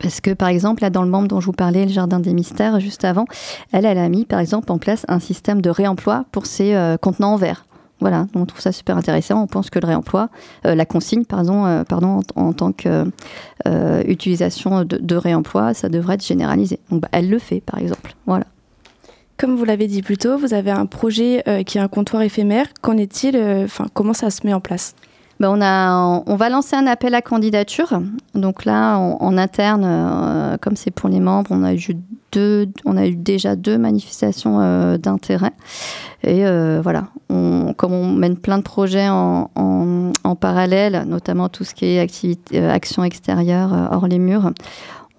[0.00, 2.32] Parce que, par exemple, là, dans le membre dont je vous parlais, le Jardin des
[2.32, 3.26] Mystères, juste avant,
[3.72, 6.96] elle, elle a mis, par exemple, en place un système de réemploi pour ses euh,
[6.96, 7.66] contenants en verre.
[8.00, 9.42] Voilà, on trouve ça super intéressant.
[9.42, 10.30] On pense que le réemploi,
[10.64, 11.82] euh, la consigne, pardon, euh,
[12.34, 16.80] en, tant qu'utilisation de, de réemploi, ça devrait être généralisé.
[16.90, 18.14] Donc, bah, elle le fait, par exemple.
[18.26, 18.46] Voilà.
[19.40, 22.20] Comme vous l'avez dit plus tôt, vous avez un projet euh, qui est un comptoir
[22.20, 22.66] éphémère.
[22.82, 24.94] Qu'en est-il euh, comment ça se met en place?
[25.40, 28.02] Ben, on, a, on va lancer un appel à candidature.
[28.34, 31.96] Donc là, en, interne, euh, comme c'est pour les membres, on a eu,
[32.32, 34.58] deux, on a eu déjà deux manifestations
[34.98, 35.52] d'intérêt.
[36.22, 36.44] Et
[36.82, 41.86] voilà, comme on mène plein de projets en, en, en parallèle, notamment tout ce qui
[41.86, 44.52] est activité, action extérieure hors les murs,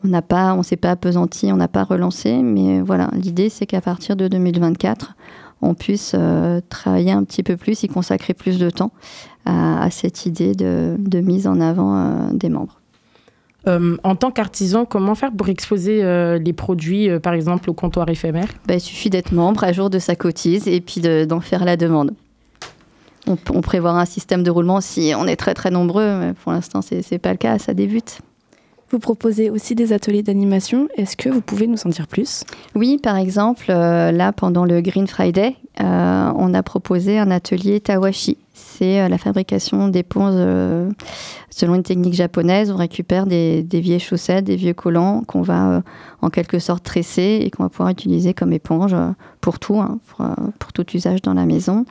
[0.04, 2.34] on n'a pas, on s'est pas appesanti, on n'a pas relancé.
[2.42, 5.16] Mais voilà, l'idée, c'est qu'à partir de 2024,
[5.62, 8.92] on puisse euh, travailler un petit peu plus, y consacrer plus de temps
[9.46, 12.80] à, à cette idée de, de mise en avant euh, des membres.
[13.68, 16.02] Euh, en tant qu'artisan, comment faire pour exposer
[16.40, 18.48] les produits, par exemple, au comptoir éphémère?
[18.68, 21.64] Bah, il suffit d'être membre à jour de sa cotise et puis de- d'en faire
[21.64, 22.14] la demande.
[23.28, 26.52] On, on prévoit un système de roulement si on est très très nombreux, mais pour
[26.54, 28.18] l'instant c'est c'est pas le cas, ça débute.
[28.92, 30.90] Vous proposez aussi des ateliers d'animation.
[30.98, 32.44] Est-ce que vous pouvez nous en dire plus?
[32.76, 37.80] Oui, par exemple, euh, là pendant le Green Friday, euh, on a proposé un atelier
[37.80, 38.38] Tawashi.
[38.82, 40.90] Euh, la fabrication d'éponges euh,
[41.50, 42.72] selon une technique japonaise.
[42.72, 45.82] On récupère des, vieilles chaussettes, des vieux collants qu'on va euh,
[46.22, 48.96] en quelque sorte tresser et qu'on va pouvoir utiliser comme éponge
[49.40, 50.00] pour tout, hein,
[50.60, 51.86] pour, tout usage dans la maison.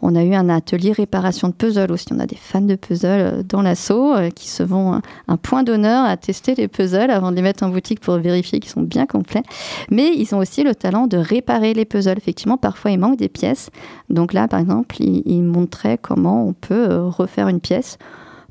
[0.00, 2.06] On a eu un atelier réparation de puzzles aussi.
[2.12, 6.16] On a des fans de puzzles dans l'assaut qui se vont un, point d'honneur à
[6.16, 9.42] tester les puzzles avant de les mettre en boutique pour vérifier qu'ils sont bien complets.
[9.90, 12.18] Mais ils ont aussi le talent de réparer les puzzles.
[12.18, 13.70] Effectivement, parfois il manque des pièces.
[14.10, 17.98] Donc là, par exemple, ils montraient comment on peut euh, refaire une pièce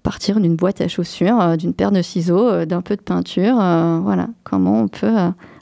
[0.03, 3.55] partir d'une boîte à chaussures, euh, d'une paire de ciseaux, euh, d'un peu de peinture.
[3.55, 5.15] voilà, comment on peut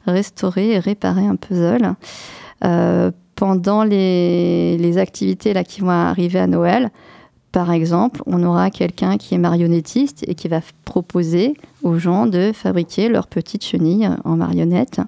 [0.06, 1.96] restaurer et réparer un puzzle.
[3.36, 6.90] Pendant les, activités là, qui vont arriver à Noël,
[7.52, 11.54] par exemple, on aura quelqu'un qui est marionnettiste et qui va proposer
[11.84, 15.02] aux gens de fabriquer leurs petites chenilles en marionnettes.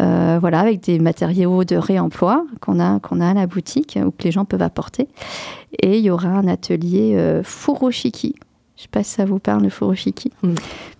[0.00, 4.10] Euh, voilà, avec des matériaux de réemploi qu'on a, qu'on a à la boutique ou
[4.10, 5.08] que les gens peuvent apporter.
[5.82, 8.34] Et il y aura un atelier euh, furoshiki.
[8.76, 10.32] Je ne sais pas si ça vous parle, le furoshiki.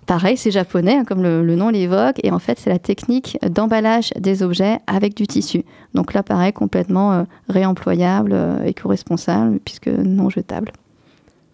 [0.05, 2.17] Pareil, c'est japonais, hein, comme le, le nom l'évoque.
[2.23, 5.65] Et en fait, c'est la technique d'emballage des objets avec du tissu.
[5.95, 10.73] Donc là, pareil, complètement euh, réemployable, euh, éco-responsable, puisque non jetable.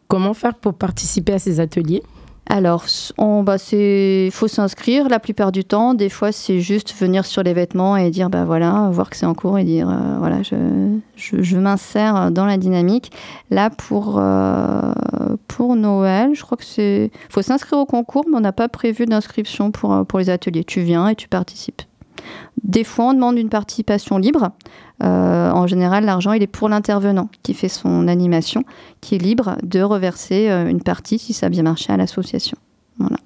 [0.09, 2.03] Comment faire pour participer à ces ateliers?
[2.49, 2.85] Alors,
[3.19, 5.95] il bah, c'est- faut s'inscrire la plupart du temps.
[5.95, 9.27] Des fois, c'est juste venir sur les vêtements et dire, bah voilà, voir que c'est
[9.27, 13.11] en cours et dire, euh, voilà, je m'insère dans la dynamique.
[13.51, 14.93] Là, pour, euh,
[15.49, 17.11] pour Noël, je crois que c'est.
[17.31, 20.63] faut s'inscrire au concours, mais on n'a pas prévu d'inscription pour, euh, pour les ateliers.
[20.65, 21.83] Tu viens et tu participes.
[22.63, 24.51] Des fois, on demande une participation libre.
[25.03, 28.65] Euh, en général, l'argent, il est pour l'intervenant qui fait son animation,
[29.01, 32.57] qui est libre de reverser euh, une partie, si ça a bien marché, à l'association.
[32.99, 33.17] Voilà.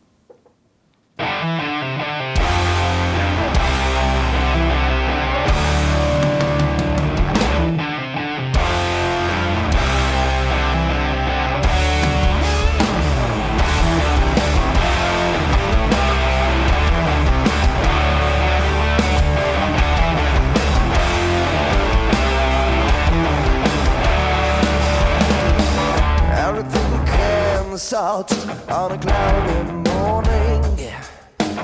[27.93, 28.33] Out
[28.71, 30.63] on a cloudy morning.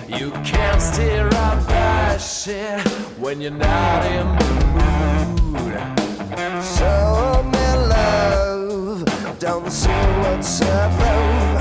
[0.09, 2.81] You can't steer up that shit
[3.19, 4.55] when you're not in the
[5.53, 6.65] mood.
[6.65, 11.56] So, my love, don't see what's above.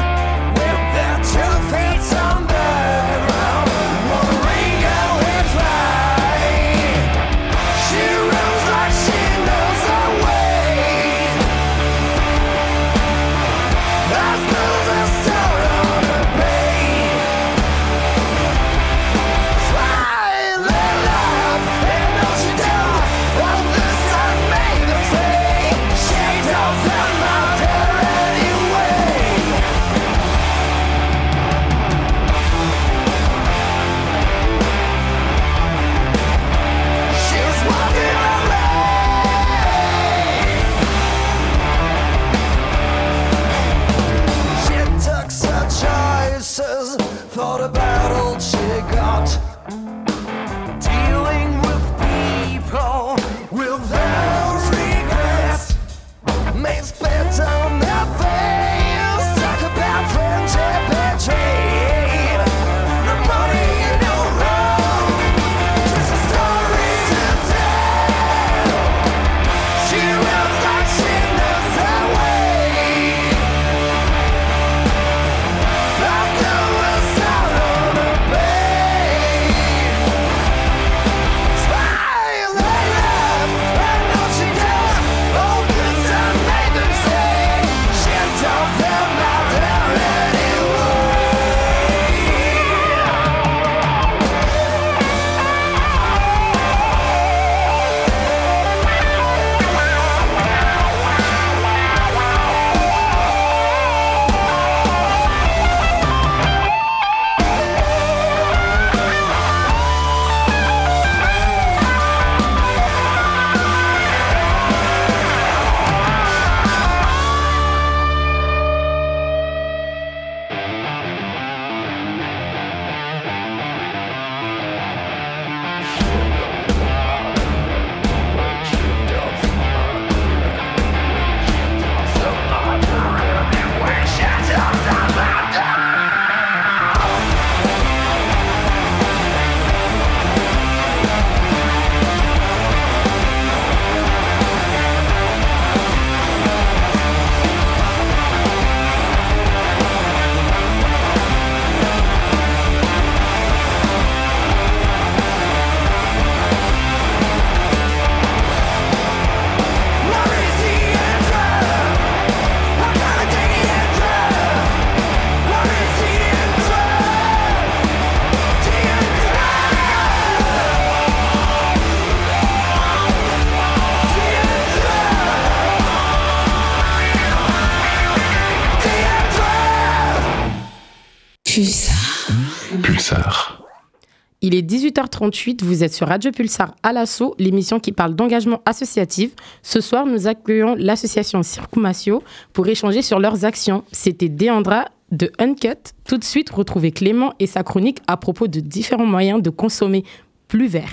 [184.95, 189.31] 18h38, vous êtes sur Radio Pulsar à l'assaut, l'émission qui parle d'engagement associatif.
[189.61, 193.83] Ce soir, nous accueillons l'association Circumatio pour échanger sur leurs actions.
[193.91, 195.93] C'était Deandra de Uncut.
[196.07, 200.05] Tout de suite, retrouvez Clément et sa chronique à propos de différents moyens de consommer
[200.47, 200.91] plus vert.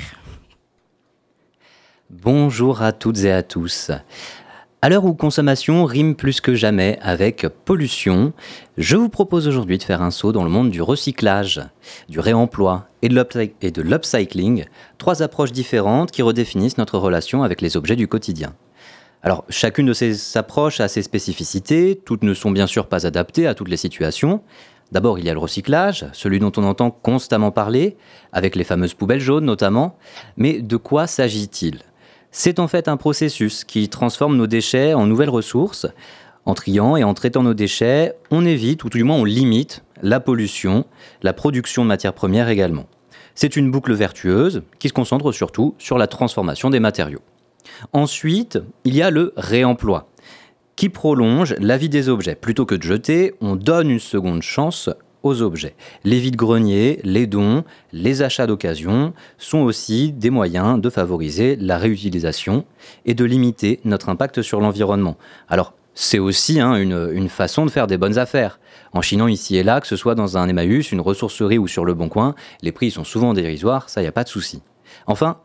[2.11, 3.91] Bonjour à toutes et à tous.
[4.85, 8.33] À l'heure où consommation rime plus que jamais avec pollution,
[8.77, 11.61] je vous propose aujourd'hui de faire un saut dans le monde du recyclage,
[12.09, 14.65] du réemploi et de l'upcycling,
[14.99, 18.55] trois approches différentes qui redéfinissent notre relation avec les objets du quotidien.
[19.23, 23.47] Alors, chacune de ces approches a ses spécificités, toutes ne sont bien sûr pas adaptées
[23.47, 24.43] à toutes les situations.
[24.91, 27.97] D'abord, il y a le recyclage, celui dont on entend constamment parler,
[28.33, 29.97] avec les fameuses poubelles jaunes notamment.
[30.37, 31.79] Mais de quoi s'agit-il?
[32.33, 35.87] C'est en fait un processus qui transforme nos déchets en nouvelles ressources.
[36.45, 39.85] En triant et en traitant nos déchets, on évite, ou tout du moins on limite,
[40.03, 40.87] la pollution,
[41.23, 42.87] la production de matières premières également.
[43.35, 47.23] C'est une boucle vertueuse qui se concentre surtout sur la transformation des matériaux.
[47.93, 50.09] Ensuite, il y a le réemploi,
[50.75, 52.35] qui prolonge la vie des objets.
[52.35, 54.91] Plutôt que de jeter, on donne une seconde chance
[55.23, 55.75] aux objets.
[56.05, 62.65] Les vides-greniers, les dons, les achats d'occasion sont aussi des moyens de favoriser la réutilisation
[63.05, 65.17] et de limiter notre impact sur l'environnement.
[65.49, 68.59] Alors, c'est aussi hein, une, façon de faire des bonnes affaires.
[68.93, 71.85] En chinant ici et là, que ce soit dans un Emmaüs, une ressourcerie ou sur
[71.85, 74.63] le Bon Coin, les prix sont souvent dérisoires, ça, il n'y a pas de souci.
[75.07, 75.39] Enfin,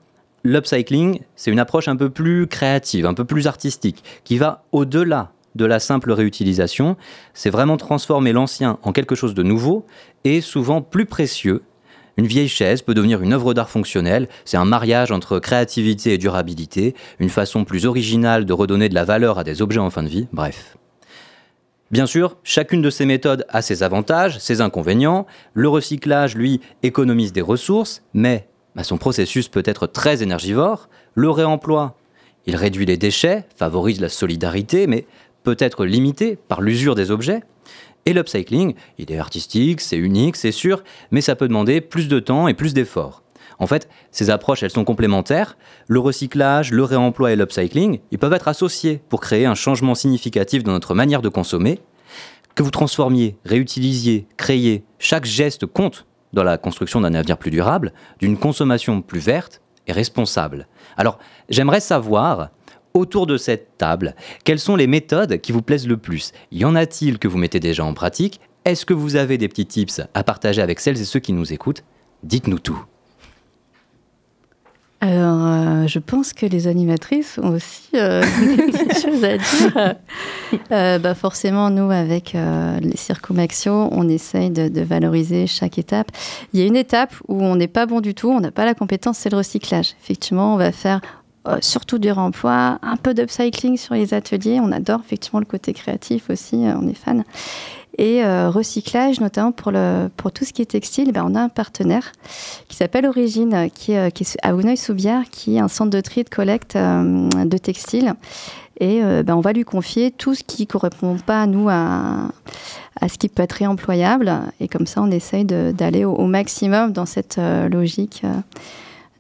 [0.44, 5.32] l'upcycling, c'est une approche un peu plus créative, un peu plus artistique, qui va au-delà
[5.58, 6.96] de la simple réutilisation,
[7.34, 9.86] c'est vraiment transformer l'ancien en quelque chose de nouveau
[10.24, 11.64] et souvent plus précieux.
[12.18, 16.18] Une vieille chaise peut devenir une œuvre d'art fonctionnelle, c'est un mariage entre créativité et
[16.18, 20.04] durabilité, une façon plus originale de redonner de la valeur à des objets en fin
[20.04, 20.78] de vie, bref.
[21.90, 25.26] Bien sûr, chacune de ces méthodes a ses avantages, ses inconvénients.
[25.54, 30.90] Le recyclage, lui, économise des ressources, mais bah, son processus peut être très énergivore.
[31.16, 31.96] Le réemploi,
[32.46, 35.06] il réduit les déchets, favorise la solidarité, mais
[35.48, 37.42] peut être limité par l'usure des objets.
[38.06, 42.20] Et l'upcycling, il est artistique, c'est unique, c'est sûr, mais ça peut demander plus de
[42.20, 43.24] temps et plus d'efforts.
[43.60, 45.58] En fait, ces approches, elles sont complémentaires.
[45.88, 50.66] Le recyclage, le réemploi et l'upcycling, ils peuvent être associés pour créer un changement significatif
[50.66, 51.80] dans notre manière de consommer.
[52.54, 57.94] Que vous transformiez, réutilisiez, créiez, chaque geste compte dans la construction d'un avenir plus durable,
[58.20, 60.68] d'une consommation plus verte et responsable.
[60.98, 62.50] Alors, j'aimerais savoir
[62.94, 66.32] autour de cette table, quelles sont les méthodes qui vous plaisent le plus?
[66.52, 68.40] Y en a-t-il que vous mettez déjà en pratique?
[68.66, 71.54] Est-ce que vous avez des petits tips à partager avec celles et ceux qui nous
[71.54, 71.84] écoutent?
[72.24, 72.84] Dites-nous tout.
[75.00, 79.96] Alors, euh, je pense que les animatrices ont aussi euh, des choses à dire.
[80.72, 82.36] Euh, bah forcément, nous, avec
[82.82, 86.12] les Circumaxio, on essaye de, valoriser chaque étape.
[86.54, 88.66] Il y a une étape où on n'est pas bon du tout, on n'a pas
[88.66, 89.94] la compétence, c'est le recyclage.
[90.02, 91.02] Effectivement, on va faire
[91.48, 94.60] euh, surtout du réemploi, un peu d'upcycling sur les ateliers.
[94.62, 97.24] On adore effectivement le côté créatif aussi, euh, on est fan.
[97.98, 101.42] Et euh, recyclage, notamment pour, le, pour tout ce qui est textile, ben, on a
[101.42, 102.12] un partenaire
[102.68, 106.30] qui s'appelle Origine, qui est, à Vouneuil-sous-Bière, qui est un centre de tri et de
[106.30, 108.14] collecte de textiles.
[108.80, 112.28] Et ben, on va lui confier tout ce qui ne correspond pas à nous à,
[113.02, 114.32] à, ce qui peut être réemployable.
[114.60, 117.40] Et comme ça, on essaye d'aller au, au, maximum dans cette
[117.72, 118.22] logique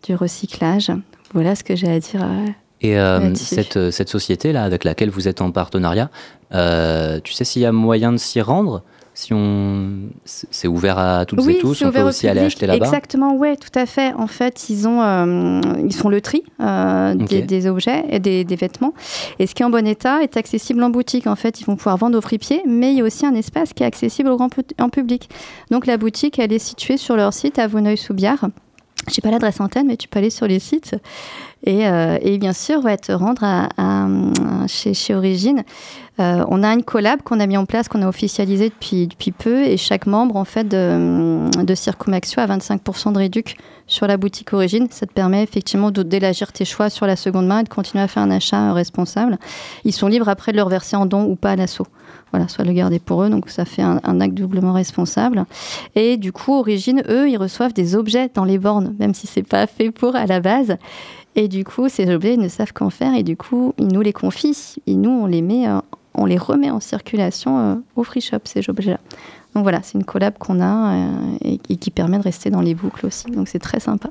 [0.03, 0.91] du recyclage.
[1.37, 2.23] Voilà ce que j'ai à dire.
[2.23, 2.47] Euh,
[2.81, 6.09] et euh, cette, euh, cette société-là, avec laquelle vous êtes en partenariat,
[6.49, 8.81] tu sais s'il y a moyen de s'y rendre?
[9.13, 12.85] Si on c'est ouvert à toutes et tous, on peut aussi aller acheter là-bas?
[12.85, 14.13] Exactement, ouais, tout à fait.
[14.13, 18.95] En fait, ils ont ils font le tri des, objets et des, des, vêtements.
[19.37, 21.27] Et ce qui est en bon état est accessible en boutique.
[21.27, 23.73] En fait, ils vont pouvoir vendre aux fripiers, mais il y a aussi un espace
[23.73, 24.49] qui est accessible au grand
[24.81, 25.29] en public.
[25.69, 28.49] Donc la boutique, elle est située sur leur site à Vouneuil-sous-Biard.
[29.09, 30.95] J'ai pas l'adresse en tête, mais tu peux aller sur les sites.
[31.65, 34.07] Et, euh, et bien sûr, va te rendre à,
[34.67, 35.63] chez, chez, Origine.
[36.19, 39.31] Euh, on a une collab qu'on a mis en place, qu'on a officialisé depuis, depuis
[39.31, 44.17] peu, et chaque membre en fait de, de Circumaxio a 25% de réduc sur la
[44.17, 44.87] boutique Origine.
[44.91, 48.07] Ça te permet effectivement d'élargir tes choix sur la seconde main et de continuer à
[48.07, 49.37] faire un achat responsable.
[49.85, 51.87] Ils sont libres après de leur verser en don ou pas à l'assaut
[52.31, 53.29] voilà, soit le garder pour eux.
[53.29, 55.45] Donc ça fait un, acte doublement responsable.
[55.95, 59.43] Et du coup, Origine, eux, ils reçoivent des objets dans les bornes, même si c'est
[59.43, 60.77] pas fait pour à la base.
[61.35, 63.13] Et du coup, ces objets, ils ne savent qu'en faire.
[63.13, 64.75] Et du coup, ils nous les confient.
[64.87, 65.79] Et nous, on les met, euh,
[66.15, 68.99] on les remet en circulation euh, au free shop, ces objets-là.
[69.53, 72.61] Donc voilà, c'est une collab qu'on a euh, et, et qui permet de rester dans
[72.61, 73.27] les boucles aussi.
[73.27, 74.09] Donc c'est très sympa.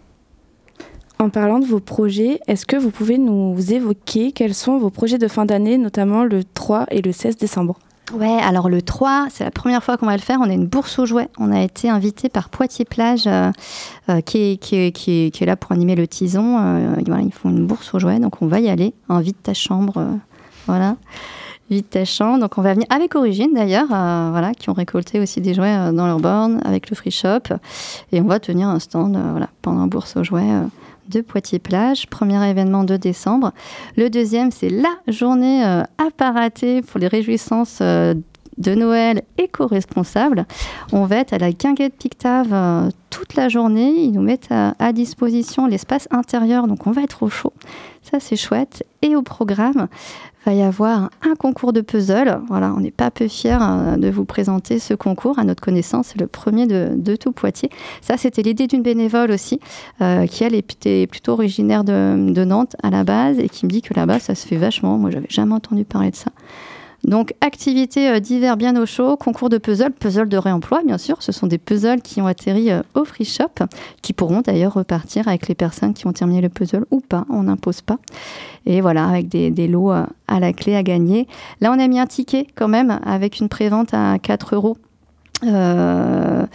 [1.18, 5.16] En parlant de vos projets, est-ce que vous pouvez nous évoquer quels sont vos projets
[5.16, 7.78] de fin d'année, notamment le 3 et le 16 décembre?
[8.14, 10.38] Ouais, alors le 3, c'est la première fois qu'on va le faire.
[10.40, 11.28] On a une bourse aux jouets.
[11.38, 13.50] On a été invité par Poitiers Plage, euh,
[14.09, 16.57] euh, qui, est, là pour animer le tison.
[16.59, 18.94] Euh, ils font une bourse aux jouets, donc on va y aller.
[19.09, 20.07] Invite ta chambre,
[20.66, 20.96] voilà.
[21.68, 22.38] Vite ta chambre.
[22.38, 26.07] Donc on va venir avec Origine d'ailleurs, voilà, qui ont récolté aussi des jouets dans
[26.07, 27.57] leur borne avec le free shop.
[28.12, 30.62] Et on va tenir un stand voilà, pendant bourse aux jouets
[31.09, 33.52] de Poitiers-Plage, premier événement de décembre.
[33.96, 38.14] Le deuxième, c'est la journée euh, à pas rater pour les réjouissances euh,
[38.59, 40.46] de Noël éco-responsable.
[40.92, 43.92] On va être à la Guinguette Pictave euh, toute la journée.
[43.96, 47.52] Ils nous mettent à, à disposition l'espace intérieur, donc on va être au chaud.
[48.02, 48.84] Ça, c'est chouette.
[49.02, 49.88] Et au programme,
[50.47, 52.40] va y avoir un concours de puzzle.
[52.49, 55.38] Voilà, on n'est pas peu fiers euh, de vous présenter ce concours.
[55.38, 57.70] À notre connaissance, c'est le premier de, tout Poitiers.
[58.01, 59.61] Ça, c'était l'idée d'une bénévole aussi,
[60.01, 63.70] euh, qui elle était plutôt originaire de, de, Nantes à la base et qui me
[63.70, 64.99] dit que là-bas, ça se fait vachement.
[64.99, 66.30] Moi, j'avais jamais entendu parler de ça.
[67.07, 71.22] Donc, activités euh, d'hiver bien au chaud, concours de puzzle, puzzle de réemploi, bien sûr.
[71.22, 73.64] Ce sont des puzzles qui ont atterri euh, au free shop,
[74.02, 77.24] qui pourront d'ailleurs repartir avec les personnes qui ont terminé le puzzle ou pas.
[77.30, 77.98] On n'impose pas.
[78.66, 81.28] Et voilà, avec des, des, lots euh, à la clé à gagner.
[81.61, 84.76] Là, on a mis un ticket quand même, avec une prévente à 4 euros.
[85.45, 86.47] Euh,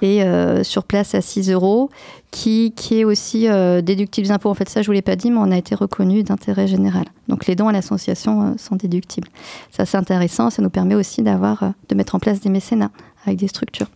[0.00, 1.90] et euh, sur place à 6 euros,
[2.30, 4.48] qui, qui est aussi euh, déductible des impôts.
[4.48, 6.66] En fait, ça, je ne vous l'ai pas dit, mais on a été reconnu d'intérêt
[6.66, 7.04] général.
[7.28, 9.28] Donc, les dons à l'association sont déductibles.
[9.70, 10.48] Ça, c'est intéressant.
[10.50, 12.90] Ça nous permet aussi d'avoir, de mettre en place des mécénats
[13.26, 13.88] avec des structures.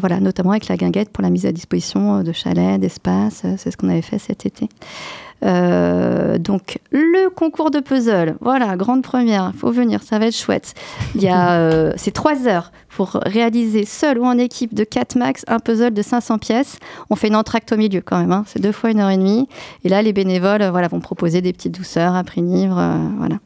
[0.00, 3.42] Voilà, notamment avec la guinguette pour la mise à disposition de chalets, d'espaces.
[3.56, 4.68] C'est ce qu'on avait fait cet été.
[5.44, 10.36] Euh, donc le concours de puzzle, voilà, grande première, il faut venir, ça va être
[10.36, 10.74] chouette.
[11.14, 15.16] Il y a, euh, c'est trois heures pour réaliser seul ou en équipe de 4
[15.16, 16.78] max un puzzle de 500 pièces.
[17.10, 18.44] On fait une entracte au milieu quand même, hein.
[18.46, 19.48] c'est deux fois une heure et demie.
[19.84, 23.38] Et là, les bénévoles, voilà, vont proposer des petites douceurs à prix livre, euh, voilà.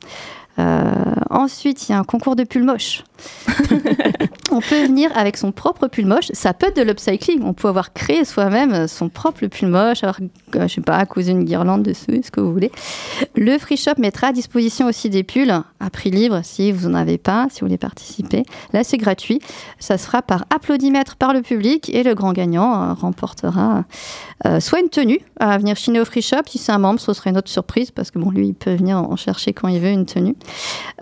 [0.58, 3.04] Euh, ensuite, il y a un concours de pull moche.
[4.52, 6.30] on peut venir avec son propre pull moche.
[6.32, 7.42] Ça peut être de l'upcycling.
[7.42, 10.20] On peut avoir créé soi-même son propre pull moche, avoir,
[10.54, 12.70] je sais pas, cousu une guirlande dessus, ce que vous voulez.
[13.34, 16.98] Le free shop mettra à disposition aussi des pulls à prix libre si vous n'en
[16.98, 18.44] avez pas, si vous voulez participer.
[18.72, 19.40] Là, c'est gratuit.
[19.78, 23.84] Ça se fera par applaudimètre par le public et le grand gagnant euh, remportera
[24.44, 26.42] euh, soit une tenue à venir chiner au free shop.
[26.46, 28.74] Si c'est un membre, ce serait une autre surprise parce que bon, lui, il peut
[28.74, 30.36] venir en chercher quand il veut une tenue.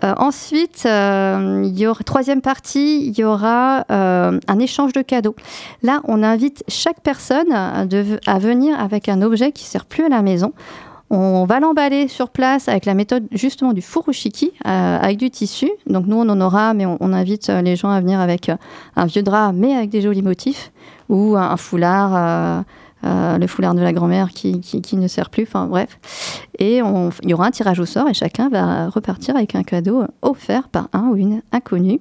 [0.03, 5.01] Euh, ensuite, euh, il y aura, troisième partie, il y aura euh, un échange de
[5.01, 5.35] cadeaux.
[5.83, 10.09] Là, on invite chaque personne à, venir avec un objet qui ne sert plus à
[10.09, 10.53] la maison.
[11.11, 15.69] On va l'emballer sur place avec la méthode justement du furushiki, euh, avec du tissu.
[15.87, 18.51] Donc nous, on en aura, mais on, invite les gens à venir avec
[18.95, 20.71] un vieux drap, mais avec des jolis motifs,
[21.09, 22.11] ou un, foulard.
[22.15, 22.61] Euh,
[23.05, 25.99] euh, le foulard de la grand-mère qui, qui, qui, ne sert plus, enfin bref.
[26.59, 29.63] Et on, il y aura un tirage au sort et chacun va repartir avec un
[29.63, 31.99] cadeau offert par un ou une inconnue.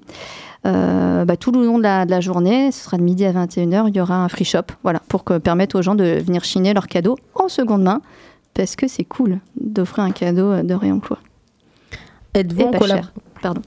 [0.66, 3.32] Euh, bah, tout le long de la, de la, journée, ce sera de midi à
[3.32, 6.42] 21h, il y aura un free shop, voilà, pour que, permettre aux gens de venir
[6.42, 8.00] chiner leurs cadeaux en seconde main,
[8.54, 11.18] parce que c'est cool d'offrir un cadeau de réemploi.
[12.32, 13.04] Êtes-vous en, collab...
[13.42, 13.60] Pardon.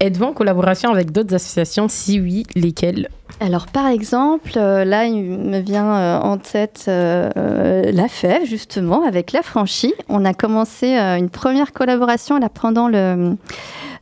[0.00, 1.88] Êtes en collaboration avec d'autres associations?
[1.88, 3.08] Si oui, lesquelles?
[3.40, 9.04] Alors, par exemple, euh, là, il me vient euh, en tête euh, la FEV, justement,
[9.06, 9.94] avec la franchie.
[10.08, 13.36] On a commencé euh, une première collaboration pendant le,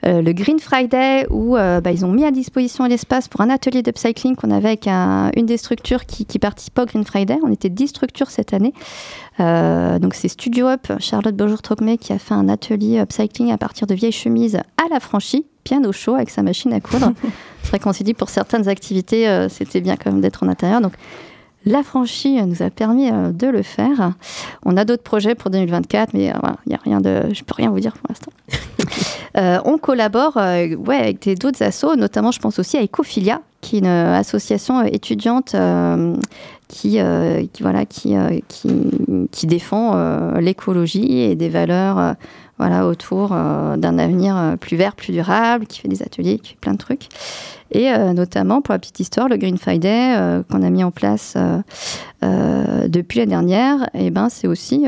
[0.04, 4.34] le Green Friday, où bah, ils ont mis à disposition l'espace pour un atelier d'upcycling
[4.34, 7.38] qu'on avait avec un, une des structures qui, qui participe au Green Friday.
[7.42, 8.72] On était 10 structures cette année.
[9.38, 13.94] donc, c'est Studio Up, Charlotte Beaujour-Trocmé, qui a fait un atelier upcycling à partir de
[13.94, 15.46] vieilles chemises à la franchie,
[15.84, 17.12] au chaud, avec sa machine à coudre.
[17.62, 20.48] C'est vrai qu'on s'est dit pour certaines activités, euh, c'était bien quand même d'être en
[20.48, 20.80] intérieur.
[20.80, 20.92] Donc,
[21.64, 24.14] la franchie nous a permis euh, de le faire.
[24.64, 27.54] On a d'autres projets pour 2024, mais il euh, n'y a rien de, je peux
[27.54, 28.32] rien vous dire pour l'instant.
[29.36, 33.78] euh, on collabore ouais, avec d'autres assos, notamment je pense aussi à Ecophilia, qui est
[33.78, 35.54] une association étudiante
[36.66, 36.98] qui,
[37.52, 38.16] qui, voilà, qui,
[38.48, 38.70] qui,
[39.30, 42.16] qui défend l'écologie et des valeurs
[42.62, 46.50] voilà, autour euh, d'un avenir euh, plus vert, plus durable, qui fait des ateliers, qui
[46.50, 47.08] fait plein de trucs.
[47.72, 50.14] Et euh, notamment, pour la petite histoire, le Green Friday
[50.48, 51.36] qu'on a mis en place
[52.22, 54.86] depuis la dernière, et eh ben, c'est aussi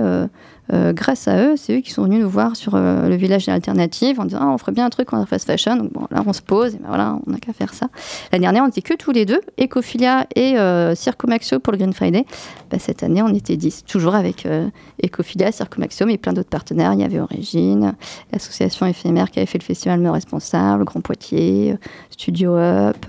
[0.70, 3.52] grâce à eux, c'est eux qui sont venus nous voir sur euh, le village des
[3.52, 5.76] alternatives en disant ah, on ferait bien un truc en fast fashion.
[5.76, 7.88] Donc bon, là, on se pose, et ben voilà, on n'a qu'à faire ça.
[8.32, 11.78] L'année dernière, on était que tous les deux, Ecophilia et euh, Circo Maxio pour le
[11.78, 12.24] Green Friday.
[12.70, 14.68] Ben, cette année, on était 10, toujours avec euh,
[15.02, 16.92] Ecophilia, Circo Maxio, mais plein d'autres partenaires.
[16.94, 17.94] Il y avait Origine,
[18.32, 21.76] l'association éphémère qui avait fait le festival Me Responsable, Grand Poitiers,
[22.10, 23.06] Studio Up,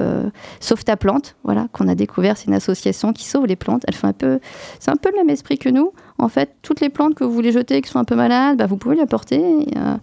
[0.59, 2.37] Sauve ta plante, voilà, qu'on a découvert.
[2.37, 3.83] C'est une association qui sauve les plantes.
[3.87, 4.39] Elle fait un peu,
[4.79, 7.31] c'est un peu le même esprit que nous en fait, toutes les plantes que vous
[7.31, 9.41] voulez jeter, qui sont un peu malades, bah, vous pouvez les apporter.
[9.75, 9.95] Euh,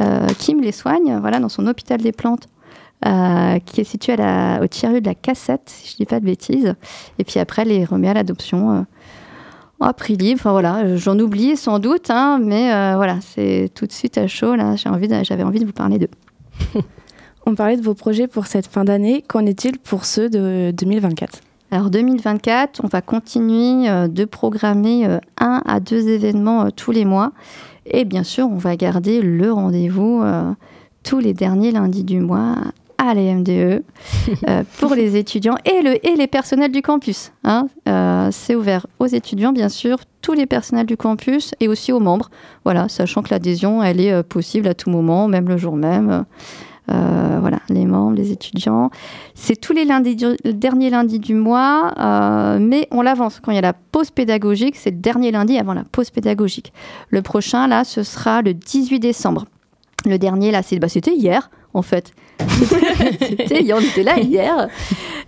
[0.00, 2.48] euh, Kim les soigne, voilà, dans son hôpital des plantes.
[3.06, 6.74] euh, qui est situé au tiers-lieu de la Cassette, si je dis pas de bêtises.
[7.18, 8.84] Et puis après, les remet à l'adoption
[9.80, 10.42] à prix libre.
[10.44, 14.54] Voilà, j'en oublie sans doute, hein, mais voilà, c'est tout de suite à chaud.
[14.54, 16.10] Là, j'avais envie de vous parler d'eux.
[17.46, 19.24] On parlait de vos projets pour cette fin d'année.
[19.26, 21.40] Qu'en est-il pour ceux de 2024
[21.70, 26.90] Alors 2024, on va continuer euh, de programmer euh, un à deux événements euh, tous
[26.90, 27.32] les mois.
[27.86, 30.22] Et bien sûr, on va garder le rendez-vous
[31.02, 32.54] tous les derniers lundis du mois
[32.98, 37.32] à la MDE euh, pour les étudiants et, le, et les personnels du campus.
[37.42, 37.68] hein.
[37.88, 42.00] Euh, C'est ouvert aux étudiants, bien sûr, tous les personnels du campus et aussi aux
[42.00, 42.30] membres.
[42.64, 46.24] Voilà, sachant que l'adhésion, elle est euh, possible à tout moment, même le jour même.
[46.90, 48.90] Euh, voilà, les membres, les étudiants.
[49.34, 53.40] C'est tous les lundis, du- le dernier lundi du mois, euh, mais on l'avance.
[53.42, 56.72] Quand il y a la pause pédagogique, c'est le dernier lundi avant la pause pédagogique.
[57.08, 59.46] Le prochain, là, ce sera le 18 décembre.
[60.06, 62.12] Le dernier, là, bah, c'était hier, en fait.
[63.20, 64.68] C'était on était là hier.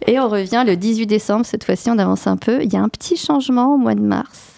[0.06, 1.44] Et on revient le 18 décembre.
[1.46, 2.62] Cette fois-ci, on avance un peu.
[2.62, 4.51] Il y a un petit changement au mois de mars.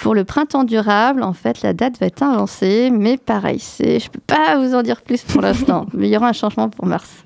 [0.00, 4.10] Pour le printemps durable, en fait, la date va être avancée, mais pareil, c'est, je
[4.10, 5.86] peux pas vous en dire plus pour l'instant.
[5.94, 7.24] mais il y aura un changement pour mars.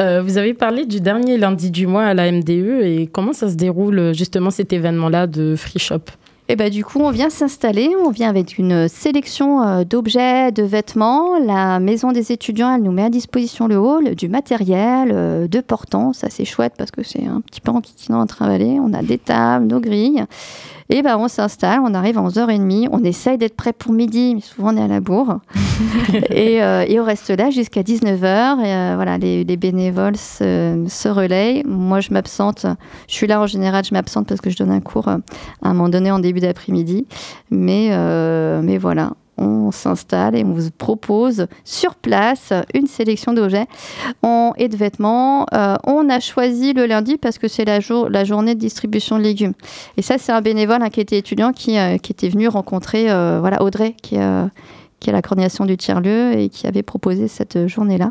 [0.00, 3.50] Euh, vous avez parlé du dernier lundi du mois à la MDE et comment ça
[3.50, 6.00] se déroule justement cet événement-là de Free Shop?
[6.50, 10.64] Et bah du coup, on vient s'installer, on vient avec une sélection euh, d'objets, de
[10.64, 11.38] vêtements.
[11.38, 15.60] La maison des étudiants, elle nous met à disposition le hall, du matériel, euh, de
[15.60, 16.12] portants.
[16.12, 18.80] Ça, c'est chouette parce que c'est un petit peu enquiquinant à travailler.
[18.80, 20.24] On a des tables, nos grilles.
[20.92, 22.88] Et ben on s'installe, on arrive à 11h30.
[22.90, 25.38] On essaye d'être prêt pour midi, mais souvent on est à la bourre.
[26.30, 28.58] et, euh, et on reste là jusqu'à 19h.
[28.60, 31.62] Et euh, voilà, les, les bénévoles se, se relayent.
[31.64, 32.66] Moi, je m'absente.
[33.06, 35.20] Je suis là en général, je m'absente parce que je donne un cours à
[35.62, 37.06] un moment donné en début d'après-midi.
[37.50, 43.66] Mais, euh, mais voilà, on s'installe et on vous propose sur place une sélection d'objets
[44.58, 45.46] et de vêtements.
[45.54, 49.16] Euh, on a choisi le lundi parce que c'est la, jour- la journée de distribution
[49.16, 49.54] de légumes.
[49.96, 53.04] Et ça, c'est un bénévole hein, qui était étudiant qui, euh, qui était venu rencontrer
[53.04, 54.16] voilà, Audrey, qui,
[55.00, 58.10] qui est la coordination du tiers-lieu et qui avait proposé cette journée-là.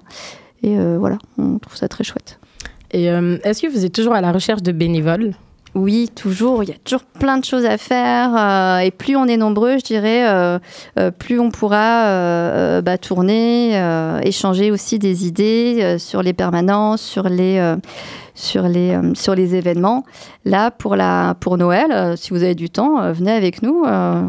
[0.63, 2.39] Et voilà, on trouve ça très chouette.
[2.91, 5.35] Et est-ce que vous êtes toujours à la recherche de bénévoles?
[5.75, 6.63] Oui, toujours.
[6.63, 8.35] Il y a toujours plein de choses à faire.
[8.35, 10.57] euh, et plus on est nombreux, je dirais, euh,
[10.97, 13.79] euh, plus on pourra bah, tourner,
[14.23, 17.75] échanger aussi des idées sur les permanences, sur les,
[18.33, 20.03] sur les, sur les événements.
[20.45, 23.83] Là, pour, la, pour Noël, si vous avez du temps, venez avec nous.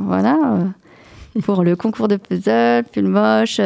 [0.06, 0.36] voilà.
[1.44, 3.60] pour le concours de puzzle, pull moche,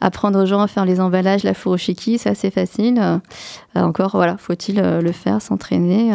[0.00, 3.00] apprendre aux gens à faire les emballages, la furoshiki, c'est assez facile.
[3.74, 6.12] Encore, voilà, faut-il le faire, s'entraîner.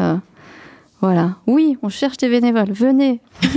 [1.02, 1.36] Voilà.
[1.47, 2.72] Oui, on cherche des bénévoles.
[2.72, 3.22] Venez.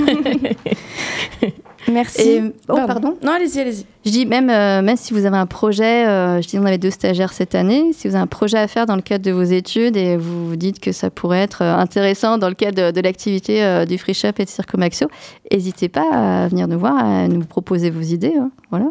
[1.90, 2.22] Merci.
[2.22, 3.16] Et- oh, pardon.
[3.24, 3.84] Non, allez-y, allez-y.
[4.06, 6.78] Je dis même, euh, même si vous avez un projet, euh, je dis on avait
[6.78, 9.32] deux stagiaires cette année, si vous avez un projet à faire dans le cadre de
[9.32, 12.76] vos études et vous vous dites que ça pourrait être euh, intéressant dans le cadre
[12.86, 15.08] de, de l'activité euh, du Free Shop et de Circo Maxio,
[15.50, 18.34] n'hésitez pas à venir nous voir, à nous proposer vos idées.
[18.38, 18.50] hein.
[18.70, 18.86] Voilà.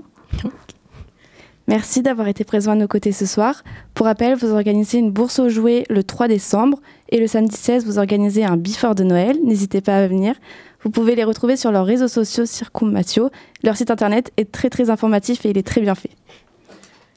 [1.71, 3.63] Merci d'avoir été présent à nos côtés ce soir.
[3.93, 7.85] Pour rappel, vous organisez une bourse aux jouets le 3 décembre et le samedi 16,
[7.85, 9.37] vous organisez un before de Noël.
[9.41, 10.35] N'hésitez pas à venir.
[10.81, 13.29] Vous pouvez les retrouver sur leurs réseaux sociaux Circum Mathieu.
[13.63, 16.11] Leur site internet est très très informatif et il est très bien fait.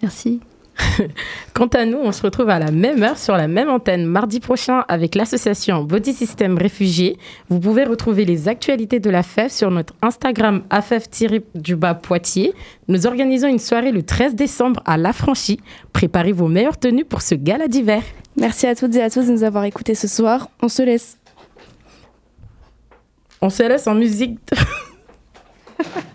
[0.02, 0.38] Merci.
[1.54, 4.40] Quant à nous, on se retrouve à la même heure sur la même antenne mardi
[4.40, 7.18] prochain avec l'association Body System Réfugiés.
[7.48, 12.54] Vous pouvez retrouver les actualités de la FEF sur notre Instagram AFEF-du-bas Poitiers.
[12.88, 15.60] Nous organisons une soirée le 13 décembre à l'Affranchi.
[15.92, 18.02] Préparez vos meilleures tenues pour ce gala d'hiver.
[18.36, 20.48] Merci à toutes et à tous de nous avoir écoutés ce soir.
[20.60, 21.18] On se laisse.
[23.40, 24.40] On se laisse en musique.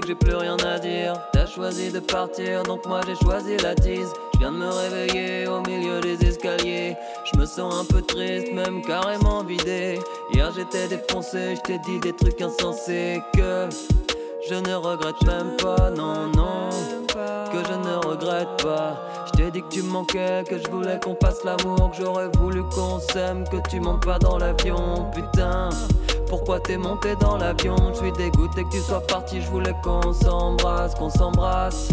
[0.00, 1.14] que j'ai plus rien à dire.
[1.32, 4.12] T'as choisi de partir, donc moi j'ai choisi la tise.
[4.34, 6.96] Je viens de me réveiller au milieu des escaliers.
[7.32, 9.98] Je me sens un peu triste, même carrément vidé.
[10.32, 13.68] Hier j'étais défoncé, je t'ai dit des trucs insensés que
[14.48, 16.70] je ne regrette même pas, non, non.
[17.52, 18.96] Que je ne regrette pas.
[19.26, 22.28] Je t'ai dit que tu me manquais, que je voulais qu'on fasse l'amour, que j'aurais
[22.38, 25.68] voulu qu'on s'aime, que tu montes pas dans l'avion, putain.
[26.32, 30.14] Pourquoi t'es monté dans l'avion Je suis dégoûté que tu sois parti, je voulais qu'on
[30.14, 31.90] s'embrasse, qu'on s'embrasse.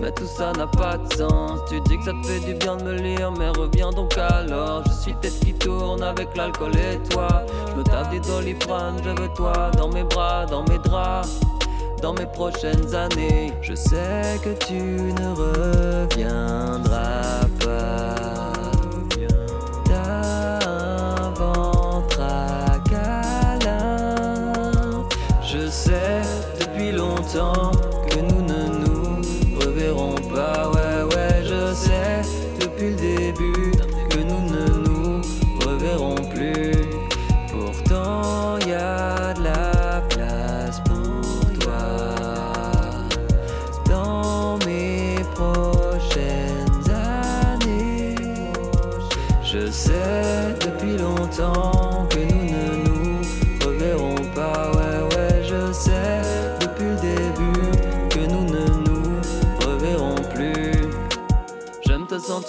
[0.00, 1.60] Mais tout ça n'a pas de sens.
[1.68, 4.84] Tu dis que ça te fait du bien de me lire, mais reviens donc alors.
[4.86, 7.28] Je suis tête qui tourne avec l'alcool et toi.
[7.68, 11.40] Je me tape des doliprane, je veux toi dans mes bras, dans mes draps.
[12.00, 15.28] Dans mes prochaines années, je sais que tu ne
[16.08, 17.40] reviendras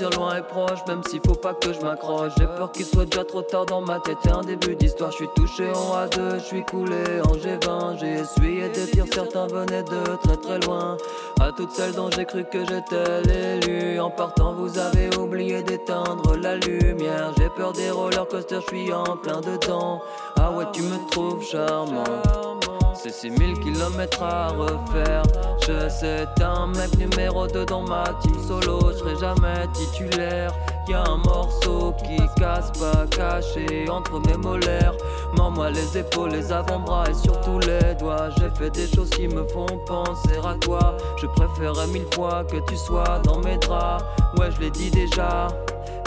[0.04, 2.34] loin et proche, même s'il faut pas que je m'accroche.
[2.38, 4.18] J'ai peur qu'il soit déjà trop tard dans ma tête.
[4.32, 8.00] Un début d'histoire, je suis touché en A2, je suis coulé en G20.
[8.00, 10.98] J'ai essuyé des tirs, certains venaient de très très loin.
[11.40, 14.00] À toutes celles dont j'ai cru que j'étais l'élu.
[14.00, 17.32] En partant, vous avez oublié d'éteindre la lumière.
[17.38, 20.02] J'ai peur des roller coasters, je suis en plein dedans.
[20.38, 22.45] Ah ouais, tu me trouves charmant.
[22.96, 25.24] C'est 6000 km à refaire.
[25.62, 28.92] Je sais, t'es un mec numéro 2 dans ma team solo.
[28.92, 30.52] Je serai jamais titulaire.
[30.88, 34.94] Y'a un morceau qui casse pas caché entre mes molaires.
[35.36, 38.30] Mors-moi les épaules, les avant-bras et surtout les doigts.
[38.38, 40.96] J'ai fait des choses qui me font penser à toi.
[41.22, 44.06] Je préférerais mille fois que tu sois dans mes draps.
[44.38, 45.48] Ouais, je l'ai dit déjà.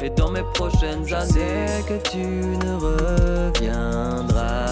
[0.03, 4.68] Et dans mes prochaines années, que tu ne reviendras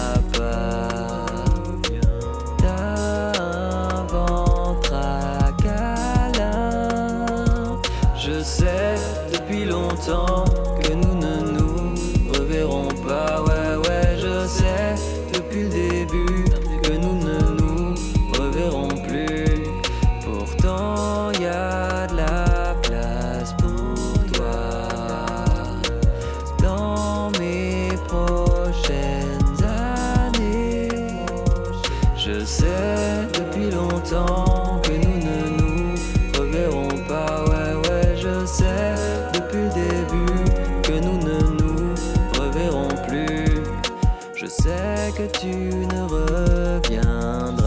[45.11, 47.66] que tu ne reviendras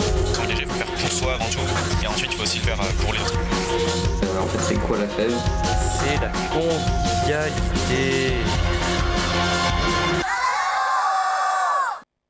[0.51, 2.03] Comme déjà, il faut le faire pour soi avant tout.
[2.03, 3.39] Et ensuite, il faut aussi le faire euh, pour les autres.
[4.41, 5.33] en fait, c'est quoi la fève
[5.97, 8.35] C'est la convivialité.